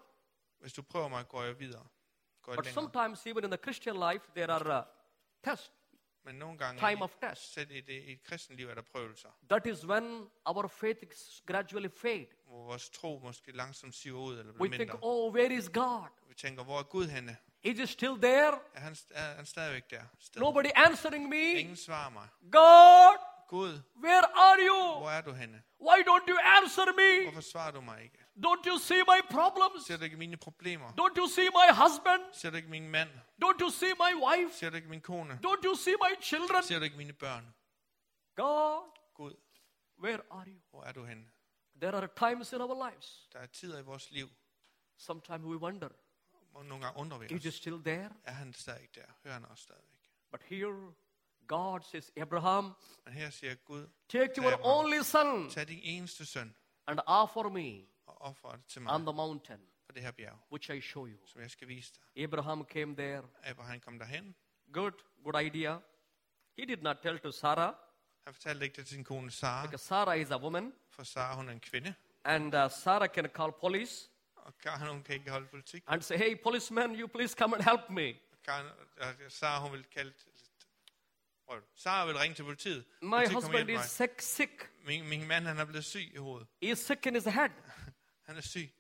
[0.61, 1.87] Hvis du prøver mig, går jeg videre.
[2.42, 2.83] Går jeg But længere.
[2.92, 4.85] sometimes, even in the Christian life, there are uh,
[5.45, 5.73] tests.
[6.25, 7.53] Men nogle gange, time of test.
[7.53, 10.99] selv i, det, i et kristen liv, er der prøvelser, That is when our faith
[11.12, 12.27] is gradually fade.
[12.47, 14.99] hvor vores tro måske langsomt siver ud eller We bliver think, mindre.
[15.03, 16.09] oh, where is God?
[16.29, 17.37] Vi tænker, hvor er Gud henne?
[17.62, 18.59] Is he still there?
[18.75, 20.03] Er han, er han stadigvæk der?
[20.19, 20.40] Sted?
[20.40, 21.53] Nobody answering me?
[21.53, 22.29] Ingen svarer mig.
[22.53, 24.99] God, Gud, where are you?
[24.99, 25.63] hvor er du henne?
[25.81, 27.23] Why don't you answer me?
[27.31, 28.19] Hvorfor svarer du mig ikke?
[28.37, 29.87] Don't you see my problems?
[29.87, 30.89] Ser du ikke mine problemer?
[30.89, 32.23] Don't you see my husband?
[32.33, 33.09] Ser du ikke min mand?
[33.45, 34.55] Don't you see my wife?
[34.57, 35.41] Ser du ikke min kone?
[35.47, 36.63] Don't you see my children?
[36.63, 37.55] Ser du ikke mine børn?
[38.37, 38.83] God,
[39.15, 39.35] Gud,
[39.99, 40.61] where are you?
[40.71, 41.25] hvor er du henne?
[41.81, 43.29] There are times in our lives.
[43.33, 44.29] Der er tider i vores liv,
[44.97, 45.89] Sometimes we wonder,
[46.53, 48.11] hvor nogle gange undrer vi is he still there?
[48.25, 49.03] Er han stadig der?
[49.25, 50.11] Hører han stadigvæk?
[50.31, 50.93] But here,
[51.49, 52.73] God says, Abraham,
[53.09, 54.61] her siger Gud, take your Abraham.
[54.85, 56.55] only son tag din eneste søn
[56.87, 60.39] and offer me og offer det til mig on the mountain, på det her bjerg,
[60.53, 61.27] which I show you.
[61.27, 62.25] som jeg skal vise dig.
[62.25, 63.23] Abraham came there.
[63.45, 64.35] Abraham kom derhen.
[64.73, 64.93] Good,
[65.25, 65.79] good idea.
[66.59, 67.75] He did not tell to Sarah,
[68.25, 71.37] Han fortalte ikke det til sin kone Sara, because Sarah is a woman, for Sara
[71.37, 71.95] hun er en kvinde.
[72.25, 75.85] and uh, Sarah can call police Og Karen hun kan ikke holde politik.
[75.87, 78.15] and say, hey, policeman, you please come and help me.
[78.45, 78.67] Karen,
[79.29, 80.13] Sara hun vil kalde...
[81.49, 81.61] Prøv.
[81.75, 82.85] Sara vil ringe til politiet.
[83.03, 84.71] My Politiet, husband is sick, sick.
[84.85, 86.49] Min, min mand han er blevet syg i hovedet.
[86.63, 87.49] He is sick in his head.
[88.27, 88.71] Han er syg.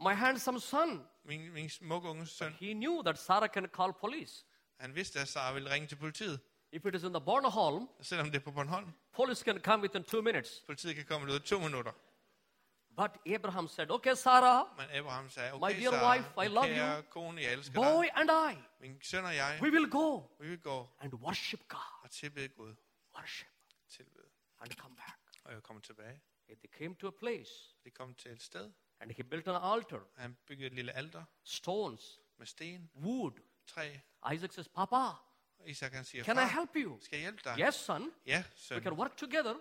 [0.00, 1.06] My handsome son.
[1.24, 2.52] Min, min smukke unge søn.
[2.52, 4.44] He knew that Sarah can call police.
[4.80, 6.40] Han vidste, at Sara ville ringe til politiet.
[6.72, 8.92] If it is in the Bornholm, selvom det er på Bornholm.
[9.12, 10.62] police can come within two minutes.
[10.66, 11.92] Politiet kan komme ud to minutter.
[12.96, 16.66] But Abraham said, Okay, Sarah, Men Abraham sagde, My dear Sara, wife, I min love
[16.66, 20.48] kære kone, jeg elsker boy and I, Min søn og jeg, we will go vi
[20.48, 21.78] vil gå and worship God.
[22.02, 22.74] og tilbede Gud.
[23.16, 23.48] Worship
[23.88, 24.26] Tilbede.
[24.60, 25.18] and come back.
[25.44, 26.20] Og jeg kommer tilbage.
[26.48, 27.50] And They came to a place
[27.84, 31.24] De kom til et sted, and he built an altar, han byggede et lille alter
[31.44, 33.32] stones, med sten, wood.
[33.66, 33.96] træ.
[34.34, 36.98] Isaac says, Papa, Og Isak han siger, can I far, help you?
[37.00, 37.66] skal jeg hjælpe dig?
[37.66, 38.10] Yes, son.
[38.26, 39.54] Ja, We can work together.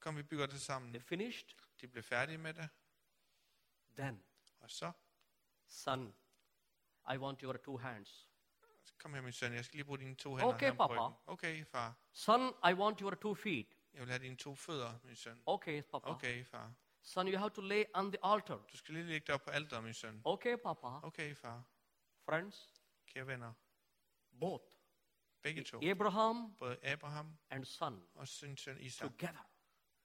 [0.00, 0.92] Kom, vi bygger det sammen.
[0.92, 1.48] They finished.
[1.80, 2.68] De blev færdige med det.
[3.96, 4.24] Then,
[4.60, 4.92] Og så,
[5.66, 6.14] son,
[7.14, 8.28] I want your two hands.
[8.98, 11.00] kom her min søn, jeg skal lige bruge dine to hænder Okay, her på papa.
[11.08, 11.18] ryggen.
[11.26, 11.98] Okay, far.
[12.12, 12.40] Son,
[12.70, 13.76] I want your two feet.
[13.92, 15.42] Jeg vil have dine to fødder, min søn.
[15.46, 16.08] Okay, Papa.
[16.08, 16.72] Okay, far.
[17.02, 18.56] Son, you have to lay on the altar.
[18.72, 20.22] Du skal lige lægge dig op på alteret, min søn.
[20.24, 20.86] Okay, Papa.
[20.86, 21.64] Okay, far.
[22.24, 22.74] Friends,
[23.06, 23.52] Kære venner.
[24.40, 24.64] both
[25.42, 25.80] Begge to.
[25.90, 29.50] Abraham Både Abraham and son og sin søn Isak together.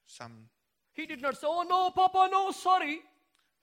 [0.06, 0.50] sammen.
[0.96, 3.00] He did not say, Oh no, Papa, no, sorry.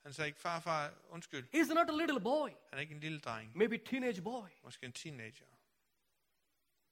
[0.02, 1.44] Han sagde ikke, far, far, undskyld.
[1.54, 3.56] He's not a little boy, Han er ikke en lille dreng.
[3.56, 4.48] maybe teenage boy.
[4.62, 5.46] Måske en teenager.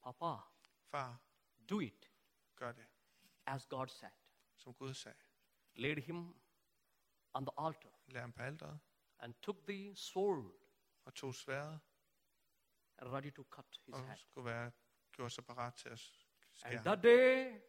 [0.03, 0.41] Papa,
[0.91, 1.21] Far,
[1.69, 2.11] do it
[2.55, 2.85] gør det,
[3.45, 4.09] as God said.
[4.57, 5.17] som Gud sagde.
[5.75, 6.35] Laid him
[7.33, 8.43] on the altar Lad ham på
[9.19, 10.51] and took the sword
[11.05, 11.79] og tog sværet
[12.97, 14.17] and ready to cut his og head.
[14.17, 14.71] skulle være
[15.11, 16.83] gjort sig parat til at skære And ham.
[16.85, 17.59] that day,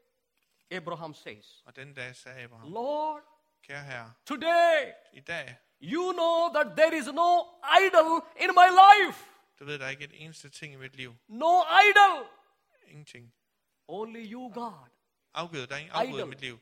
[0.77, 3.23] Abraham says, Og den dag sagde Abraham, Lord,
[3.63, 7.43] kære herre, today i dag, you know that there is no
[7.87, 9.25] idol in my life.
[9.59, 11.15] du ved, der er ikke et eneste ting i mit liv.
[11.29, 12.27] No idol.
[12.87, 13.35] Ingenting.
[13.89, 14.89] Only you, God.
[15.35, 16.59] Afgud, der er ingen afgud i mit liv.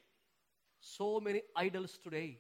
[0.81, 2.39] So many idols today.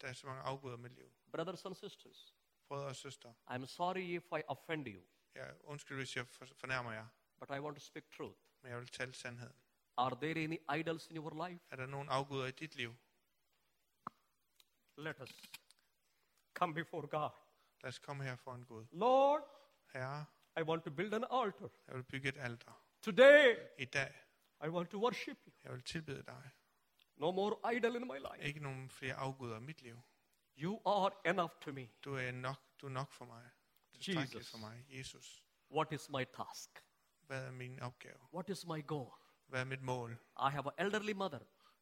[0.00, 1.10] Der er så mange afguder i mit liv.
[1.32, 2.34] Brothers and sisters,
[2.68, 5.02] Brødre og søstre, I'm sorry if I offend you,
[5.34, 7.06] jeg undskyld, hvis jeg for- fornærmer jer,
[7.38, 8.36] but I want to speak truth.
[8.62, 9.56] men jeg vil tale sandheden.
[9.96, 11.60] Are there any idols in your life?
[11.70, 12.94] Er der nogen afguder i dit liv?
[14.96, 15.30] Let us
[16.54, 17.30] come before God.
[17.82, 18.86] Lad os komme her for en Gud.
[18.92, 19.42] Lord,
[19.92, 20.24] Herre,
[20.60, 21.68] I want to build an altar.
[21.88, 22.72] jeg vil bygge et alter.
[23.02, 24.12] Today, I dag,
[24.64, 25.52] I want to worship you.
[25.64, 26.50] jeg vil tilbede dig.
[27.16, 28.46] No more idol in my life.
[28.48, 30.00] Ikke nogen flere afguder i mit liv.
[30.58, 31.88] You are enough to me.
[32.04, 33.50] Du er nok, du er nok for mig.
[33.94, 34.50] Tilstrækkeligt Jesus.
[34.50, 34.84] for mig.
[34.88, 36.84] Jesus, What is my task?
[37.20, 38.18] hvad er min opgave?
[38.32, 39.12] What is my goal?
[39.50, 40.10] Hvad er mit mål?
[40.38, 41.38] I have an elderly mother,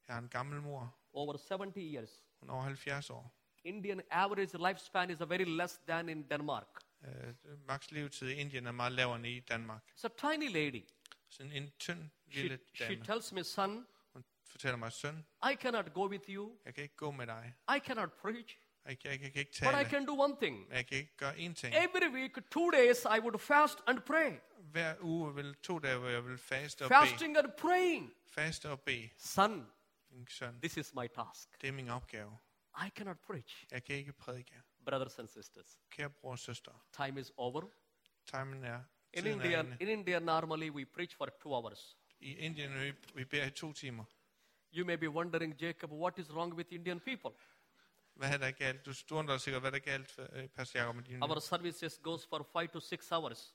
[0.09, 0.97] Jeg har en gammel mor.
[1.13, 2.11] over 70 years.
[2.41, 3.35] Hun er over 70 år.
[3.65, 6.67] Indian average lifespan is a very less than in Denmark.
[7.05, 7.35] Øh,
[7.67, 9.83] max levetid i Indien er meget lavere end i Danmark.
[9.97, 10.85] It's a tiny lady.
[11.29, 13.05] Sådan en tynd She, lille she dame.
[13.05, 16.59] tells me, son, Hun fortæller mig, søn, I cannot go with you.
[16.65, 17.55] jeg kan ikke gå med dig.
[17.77, 18.59] I cannot preach.
[18.89, 20.69] Jeg, jeg, But I can do one thing.
[20.71, 21.75] Kan ikke én ting.
[21.75, 24.33] Every week, two days, I would fast and pray.
[24.59, 27.01] Hver uge vil to dage, hvor jeg vil faste og bede.
[27.01, 28.13] Fasting and praying.
[28.27, 29.11] Faste og bede.
[29.19, 29.67] Son,
[30.11, 30.27] Min
[30.63, 31.61] this is my task.
[31.63, 32.39] det er min opgave.
[32.87, 33.67] I cannot preach.
[33.71, 34.55] Jeg kan ikke prædike.
[34.85, 37.63] Brothers and sisters, Kære bror og søster, time is over.
[38.27, 38.81] timen er,
[39.13, 41.97] In er India, in India, normally we preach for two hours.
[42.21, 44.05] I Indien, vi, vi beder i to timer.
[44.73, 47.31] You may be wondering, Jacob, what is wrong with Indian people?
[48.19, 48.87] Hvad er der galt?
[48.87, 52.27] Du, dig sikkert, hvad der er galt, for, øh, Pastor Jacob, med Our services goes
[52.27, 53.55] for five to six hours.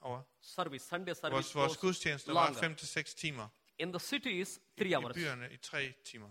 [0.00, 0.22] over.
[0.40, 2.52] Service, Sunday service Vores, vores goes gudstjenester var.
[2.52, 3.48] 5 til 6 timer.
[3.78, 5.14] In the cities, three I hours.
[5.14, 6.30] byerne i 3 timer.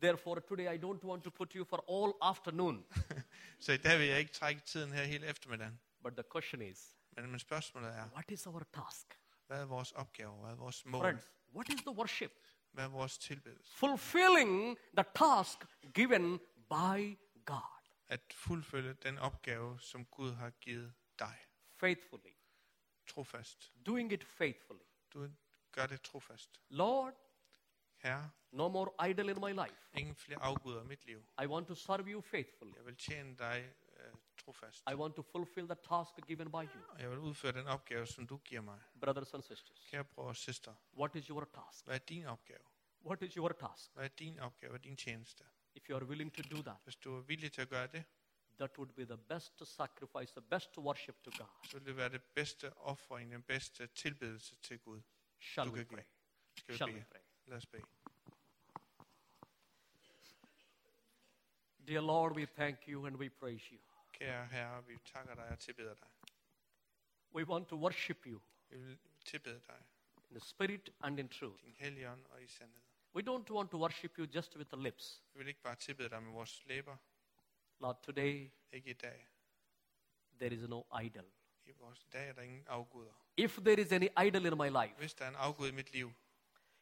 [0.00, 2.86] Therefore, today I don't want to put you for all afternoon.
[3.60, 5.80] Så i dag vil jeg ikke trække tiden her hele eftermiddagen.
[6.02, 9.18] But the question is, Men, men spørgsmålet er, what is our task?
[9.46, 10.32] hvad er vores opgave?
[10.32, 11.02] Hvad er vores mål?
[11.02, 12.32] Friends, what is the worship?
[12.72, 13.76] Hvad er vores tilbedelse?
[13.76, 15.58] Fulfilling the task
[15.94, 17.78] given by God
[18.08, 21.38] At fuldfølge den opgave, som Gud har givet dig.
[21.80, 22.32] faithfully,
[23.06, 23.72] Trofast.
[23.86, 24.84] doing it faithfully.
[25.14, 25.28] Du
[25.72, 26.60] gør det trofast.
[26.68, 27.14] Lord,
[27.96, 29.76] Herre, no more idol in my life.
[29.94, 31.24] ingen flere afguder i mit liv.
[31.42, 32.74] I want to serve you faithfully.
[32.76, 34.82] Jeg vil tjene dig uh, trofast.
[34.90, 36.82] I want to fulfill the task given by you.
[36.88, 38.80] Og jeg vil udføre den opgave, som du giver mig.
[39.00, 41.84] Brothers and sisters, Kære bror og søster, what is your task?
[41.84, 42.60] hvad er din opgave?
[43.06, 43.92] What is your task?
[43.94, 44.70] Hvad er din opgave?
[44.70, 45.44] Hvad er din tjeneste?
[45.78, 48.04] If you are willing to do that, Hvis du er villig til at gøre det,
[48.58, 51.46] that would be the best sacrifice, the best worship to God.
[51.64, 55.00] så vil det være det bedste offring, den bedste tilbedelse til Gud.
[55.40, 55.96] Shall Du we kan pray?
[55.96, 56.04] give.
[56.56, 57.20] Skal vi Shall we pray?
[57.46, 57.82] Lad os bede.
[61.86, 63.78] Dear Lord, we thank you and we praise you.
[64.12, 66.08] Kære Herre, vi takker dig og tilbeder dig.
[67.34, 69.82] We want to worship you Vi vil tilbede dig,
[70.30, 71.64] in the spirit and in truth.
[71.64, 72.82] din og i sandhed.
[73.18, 75.22] We don't want to worship you just with the lips.
[75.32, 76.96] Vi vil ikke bare tilbede dig med vores læber,
[77.78, 79.26] Lord, today ikke i dag.
[80.38, 81.24] there is no idol.
[81.66, 83.12] I vores dag er der ingen afguder.
[83.36, 85.92] If there is any idol in my life, Hvis der er en afgud i mit
[85.92, 86.12] liv,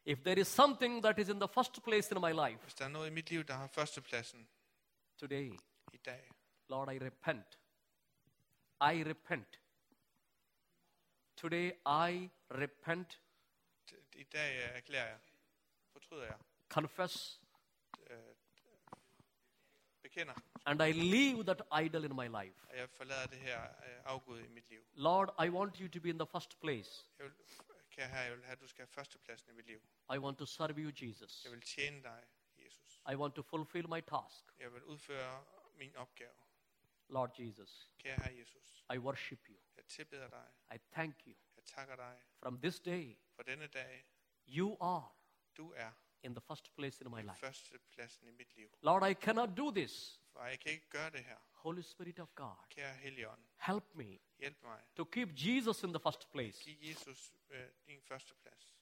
[0.05, 2.84] if there is something that is in the first place in my life, hvis der
[2.84, 4.49] er noget i mit liv, der har førstepladsen,
[5.18, 5.53] Today,
[5.93, 6.30] i dag.
[6.68, 7.59] Lord, I repent.
[8.80, 9.61] I repent.
[11.37, 13.22] Today, I repent,
[14.12, 15.18] I dag erklærer jeg,
[15.97, 16.38] fortryder jeg,
[16.68, 17.40] confess,
[18.11, 18.18] øh,
[20.03, 20.34] bekender,
[20.66, 22.59] and I leave that idol in my life.
[22.74, 24.80] jeg forlader det her øh, afgud i mit liv.
[24.94, 26.90] Lord, I want you to be in the first place.
[27.18, 27.34] Jeg vil,
[27.90, 29.80] kære herre, jeg vil have, at du skal have førstepladsen i mit liv.
[30.14, 31.44] I want to serve you, Jesus.
[31.44, 32.24] Jeg vil tjene dig,
[32.59, 33.03] Jesus.
[33.12, 34.44] I want to fulfill my task.
[34.59, 35.44] Jeg vil udføre
[35.74, 36.34] min opgave.
[37.09, 39.57] Lord Jesus, Kære herre Jesus, I worship you.
[39.76, 40.47] jeg tilbeder dig.
[40.74, 41.34] I thank you.
[41.57, 44.07] Jeg takker dig From this day, for denne dag.
[44.49, 45.09] you are
[45.57, 45.90] Du er
[46.22, 47.34] in the first place in my life.
[47.36, 48.78] førstepladsen i mit liv.
[48.82, 50.20] Lord, I cannot do this.
[50.32, 51.36] For jeg kan ikke gøre det her.
[51.52, 54.82] Holy Spirit of God, Kære Helligånd, help me hjælp mig.
[54.96, 58.76] to keep Jesus in the first place Giv Jesus øh, din førsteplads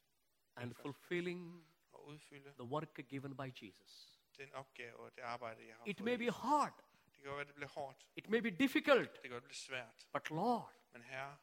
[0.57, 4.21] and fulfilling og udfylde the work given by Jesus.
[4.37, 6.85] den opgave og det arbejde, jeg har It may be hard,
[7.17, 8.07] Det kan være, det bliver hårdt.
[8.17, 10.09] it may be difficult, Det kan svært.
[10.13, 11.37] but Lord, Men Herre,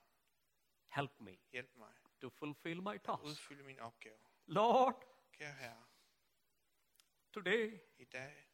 [0.88, 1.94] help me hjælp mig.
[2.22, 3.24] to fulfill my task.
[3.24, 4.18] Udfylde min opgave.
[4.46, 5.04] Lord,
[5.42, 5.86] Kære Herre,
[7.32, 8.48] today i dag,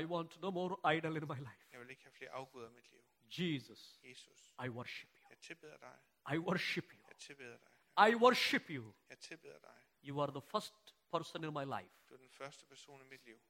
[0.00, 1.68] I want no more idol in my life.
[1.72, 3.04] jeg vil ikke have flere afguder i mit liv.
[3.38, 5.26] Jesus, Jesus, I worship you.
[5.30, 5.98] jeg tilbeder dig.
[6.34, 7.06] I worship you.
[7.08, 7.68] Jeg tilbeder dig.
[8.10, 8.94] I worship you.
[9.08, 9.76] Jeg tilbeder dig.
[10.04, 11.94] You are the first person in my life.
[12.08, 13.40] Du er den første person i mit liv.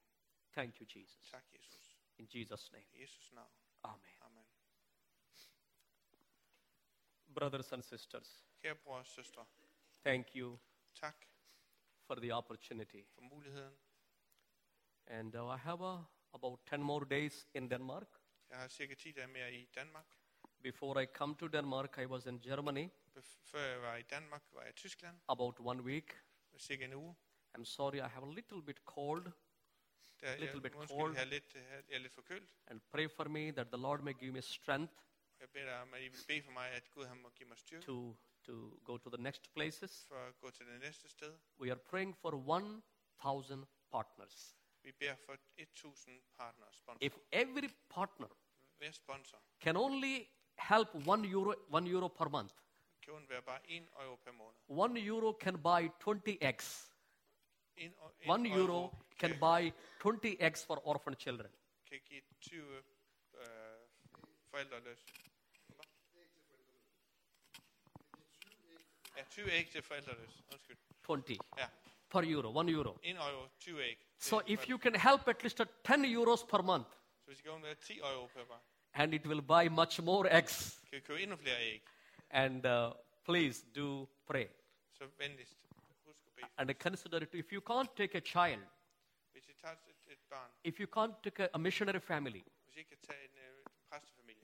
[0.53, 1.31] Thank you, Jesus.
[1.31, 1.99] Tak, Jesus.
[2.19, 2.87] In Jesus' name.
[2.93, 3.53] I Jesus navn.
[3.83, 4.17] Amen.
[4.21, 4.47] Amen.
[7.35, 9.47] Brothers and sisters, Kære bror og søstre,
[10.07, 10.59] thank you
[10.95, 11.27] tak
[12.07, 13.05] for the opportunity.
[13.15, 13.73] for muligheden.
[15.07, 15.99] And uh, I have uh,
[16.35, 18.09] about 10 more days in Denmark.
[18.51, 20.07] Jeg har cirka 10 dage mere i Danmark.
[20.63, 22.89] Before I come to Denmark, I was in Germany
[23.19, 25.21] Bef- Før jeg var i Danmark, var jeg i Tyskland.
[25.29, 26.23] about one week.
[26.59, 27.17] Cirka en uge.
[27.59, 29.25] I'm sorry, I have a little bit cold.
[30.21, 31.15] Der, jeg, Little bit undskyld, cold.
[31.15, 32.49] jeg er lidt, jeg er lidt forkølet.
[32.67, 34.95] And pray for me that the Lord may give me strength
[35.41, 37.49] Jeg beder dig om, at I vil bede for mig, at Gud han må give
[37.49, 38.17] mig styrke to,
[38.47, 40.05] to go to the next places.
[40.09, 41.39] for at gå til det næste sted.
[41.61, 44.57] We are praying for 1,000 partners.
[44.83, 47.07] Vi beder for 1000 partnere, sponsor.
[47.07, 48.29] If every partner
[48.79, 50.29] Hver sponsor can only
[50.59, 52.53] help one euro, one euro per month,
[53.03, 54.57] kan undvære bare 1 euro per måned.
[54.69, 56.89] one euro can buy 20 eggs.
[57.77, 61.53] En, o- en One euro can buy 20 eggs for orphan children.
[61.87, 62.77] kan give 20
[63.35, 63.45] øh,
[64.51, 65.07] forældreløse.
[69.23, 70.43] Ja, 20 æg til forældreløse.
[70.53, 70.77] Undskyld.
[71.03, 71.69] 20 Ja,
[72.11, 72.99] per euro, one euro.
[73.03, 74.07] 1 euro, 20 æg.
[74.19, 77.43] So if you can help at least at 10 euros per month, Så hvis I
[77.43, 78.61] kan undvære 10 euro per barn,
[78.95, 80.81] and it will buy much more eggs.
[80.91, 81.83] kan vi købe endnu flere æg.
[82.31, 82.93] And uh,
[83.25, 84.47] please do pray.
[84.93, 85.57] Så venligst
[86.05, 86.47] husk at bede.
[86.57, 87.35] And consider it.
[87.35, 88.63] If you can't take a child,
[89.33, 92.77] Hvis I tager et, et barn, if you can't take a, a missionary family, hvis
[92.77, 93.53] I ikke kan tage en øh,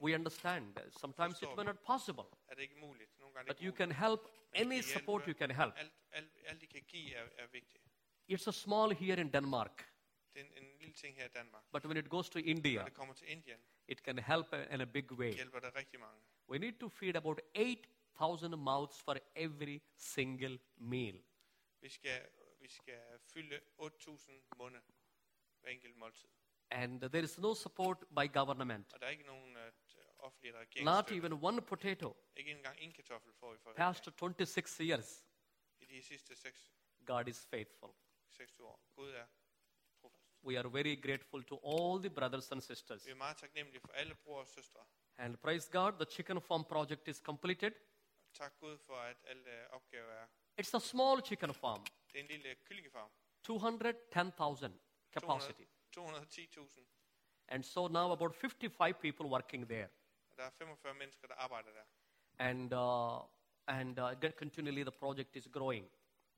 [0.01, 0.77] we understand.
[0.99, 3.19] Sometimes it may not possible, er det ikke muligt.
[3.19, 4.19] Nogle gange er but you can help
[4.53, 5.73] any support you can help.
[5.77, 7.83] Alt, alt, alt kan give er, er vigtigt.
[8.31, 9.91] It's a small here in Denmark,
[10.33, 11.63] Det er en, en lille ting her i Danmark.
[11.71, 14.81] but when it goes to Når India, det kommer til Indien, it can help in
[14.81, 15.33] a big way.
[15.33, 16.21] hjælper der rigtig mange.
[16.49, 21.23] We need to feed about 8,000 mouths for every single meal.
[21.81, 22.29] Vi skal,
[22.59, 22.99] vi skal
[23.33, 24.81] fylde 8.000 munde
[25.61, 26.29] hver enkelt måltid.
[26.71, 28.93] And there is no support by government.
[28.93, 29.88] Og der er ikke nogen uh, offentlige
[30.83, 32.15] Not even one potato.
[32.35, 35.25] Ikke engang en kartoffel får vi Past 26 years,
[35.79, 36.71] i de sidste 6,
[37.05, 37.89] God is faithful.
[38.27, 38.79] 6 år.
[38.95, 39.13] Gud
[40.01, 40.33] trofast.
[40.41, 43.05] We are very grateful to all the brothers and sisters.
[43.05, 44.79] Vi er meget taknemmelige for alle bror og søstre.
[45.17, 47.71] And praise God, the chicken farm project is completed.
[48.33, 49.41] Tak Gud for, at alle
[49.73, 50.27] uh, er.
[50.61, 53.11] It's a small chicken farm, Det en lille kyllingefarm.
[53.43, 54.79] 210,000
[55.13, 55.63] capacity.
[55.97, 56.85] 210.000.
[57.47, 59.89] And so now about 55 people working there.
[60.39, 61.85] Der er 45 mennesker, der arbejder der.
[62.49, 63.21] And, uh,
[63.67, 65.91] and uh, continually the project is growing.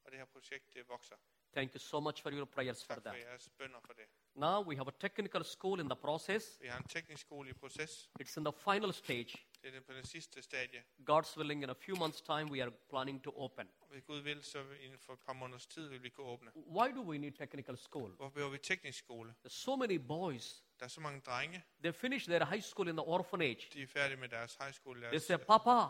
[0.04, 1.16] Og det her projekt det vokser.
[1.54, 3.16] Thank you so much for your prayers for that.
[3.56, 4.08] for.
[4.36, 6.58] Now we have a technical school in the process.
[6.62, 8.10] Vi har en teknisk skole i proces.
[8.22, 9.38] It's in the final stage.
[9.64, 10.84] Det på den sidste stadie.
[11.10, 13.70] God's willing, in a few months' time, we are planning to open.
[13.90, 16.52] Hvis Gud vil, så inden for et par måneders tid vil vi kunne åbne.
[16.56, 18.12] Why do we need technical school?
[18.12, 19.36] Hvorfor behøver vi teknisk skole?
[19.46, 20.64] There's so many boys.
[20.80, 23.70] Der er så mange drenge, They finish their high school in the orphanage.
[23.74, 24.98] de er færdige med deres high school.
[24.98, 25.86] They Deres say, Papa,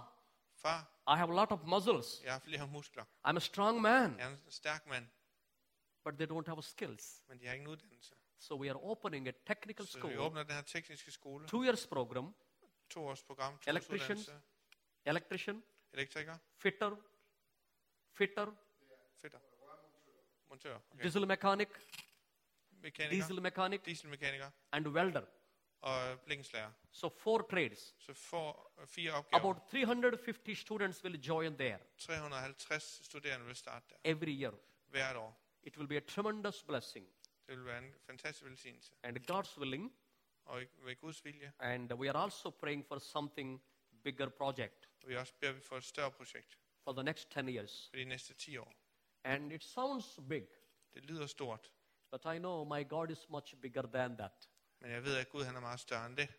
[0.56, 2.22] far, I have a lot of muscles.
[2.24, 3.04] jeg har flere muskler.
[3.28, 4.16] I'm a strong man.
[4.20, 5.08] Jeg er en stærk mand,
[6.04, 7.24] But they don't have skills.
[7.28, 8.16] men de har ingen uddannelse.
[8.40, 11.48] So we are opening a technical Så vi school, åbner den her tekniske skole.
[11.48, 12.36] two years program,
[12.92, 14.18] To års program, to Electrician.
[15.06, 15.64] electrician,
[15.94, 16.96] Elektriker, fitter,
[18.14, 18.52] fitter,
[19.22, 19.40] fitter,
[20.50, 21.04] montør, okay.
[21.04, 21.70] diesel mechanic,
[22.82, 25.22] bilmekaniker, diesel mechanic, dieselmekaniker and welder.
[25.84, 26.72] Uh, og blikkenslager.
[26.92, 27.96] So four trades.
[28.00, 29.40] Så får øh, uh, fire opgaver.
[29.40, 34.52] About 350 students will join there 350 studerende vil starte der every year.
[34.88, 35.38] hvert år.
[35.64, 37.08] It will be a tremendous blessing.
[37.48, 38.94] Det vil være en fantastisk velsignelse.
[39.04, 39.94] And God's willing,
[40.84, 43.62] Ved Guds vilje, and we are also praying for something
[44.04, 47.88] bigger project vi også beder for et større projekt for the next 10 years.
[47.90, 48.74] for de næste 10 år.
[49.24, 50.48] And it sounds big,
[50.94, 51.72] Det lyder stort,
[52.12, 54.50] but I know my God is much bigger than that.
[54.80, 56.30] men jeg ved, at Gud han er meget større end det.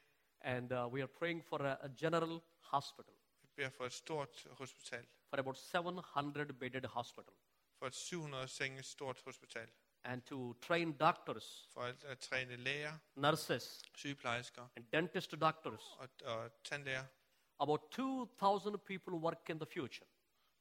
[0.40, 4.46] And uh, we are praying for a, a general hospital, Vi beder for et stort
[4.50, 7.32] hospital, for about 700 bedded hospital,
[7.78, 9.70] for et 700 senge stort hospital,
[10.04, 15.96] and to train doctors, for at, at træne læger, nurses, sygeplejersker and dentist doctors.
[15.98, 17.04] og, og tandlæger.
[17.60, 20.06] About 2,000 people work in the future.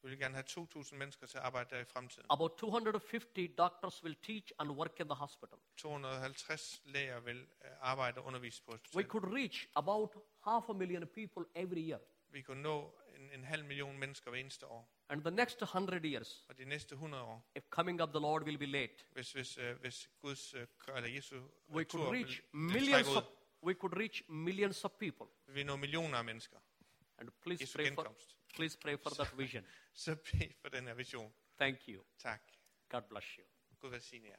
[0.03, 2.25] Vi vil gerne have 2.000 mennesker til at arbejde der i fremtiden.
[2.29, 5.57] About 250 doctors will teach and work in the hospital.
[5.77, 9.07] 250 læger vil øh, arbejde og undervise på We hospitalet.
[9.11, 11.99] could reach about half a million people every year.
[12.29, 14.89] Vi kunne nå en, en halv million mennesker hver eneste år.
[15.11, 18.43] And the next 100 years, Og de næste 100 år, if coming of the Lord
[18.43, 22.41] will be late, hvis, hvis, øh, hvis Guds øh, eller Jesu øh, we could reach
[22.53, 23.29] vil millions of, ud,
[23.63, 25.25] we could reach millions of people.
[25.45, 26.57] vil vi nå millioner af mennesker.
[27.17, 28.37] And please Jesu pray for, genkomst.
[28.55, 29.65] please pray for that vision.
[29.93, 31.33] Så bed for den her vision.
[31.57, 32.03] Thank you.
[32.19, 32.41] Tak.
[32.89, 33.43] God bless you.
[33.79, 34.37] Gud velsigne jer.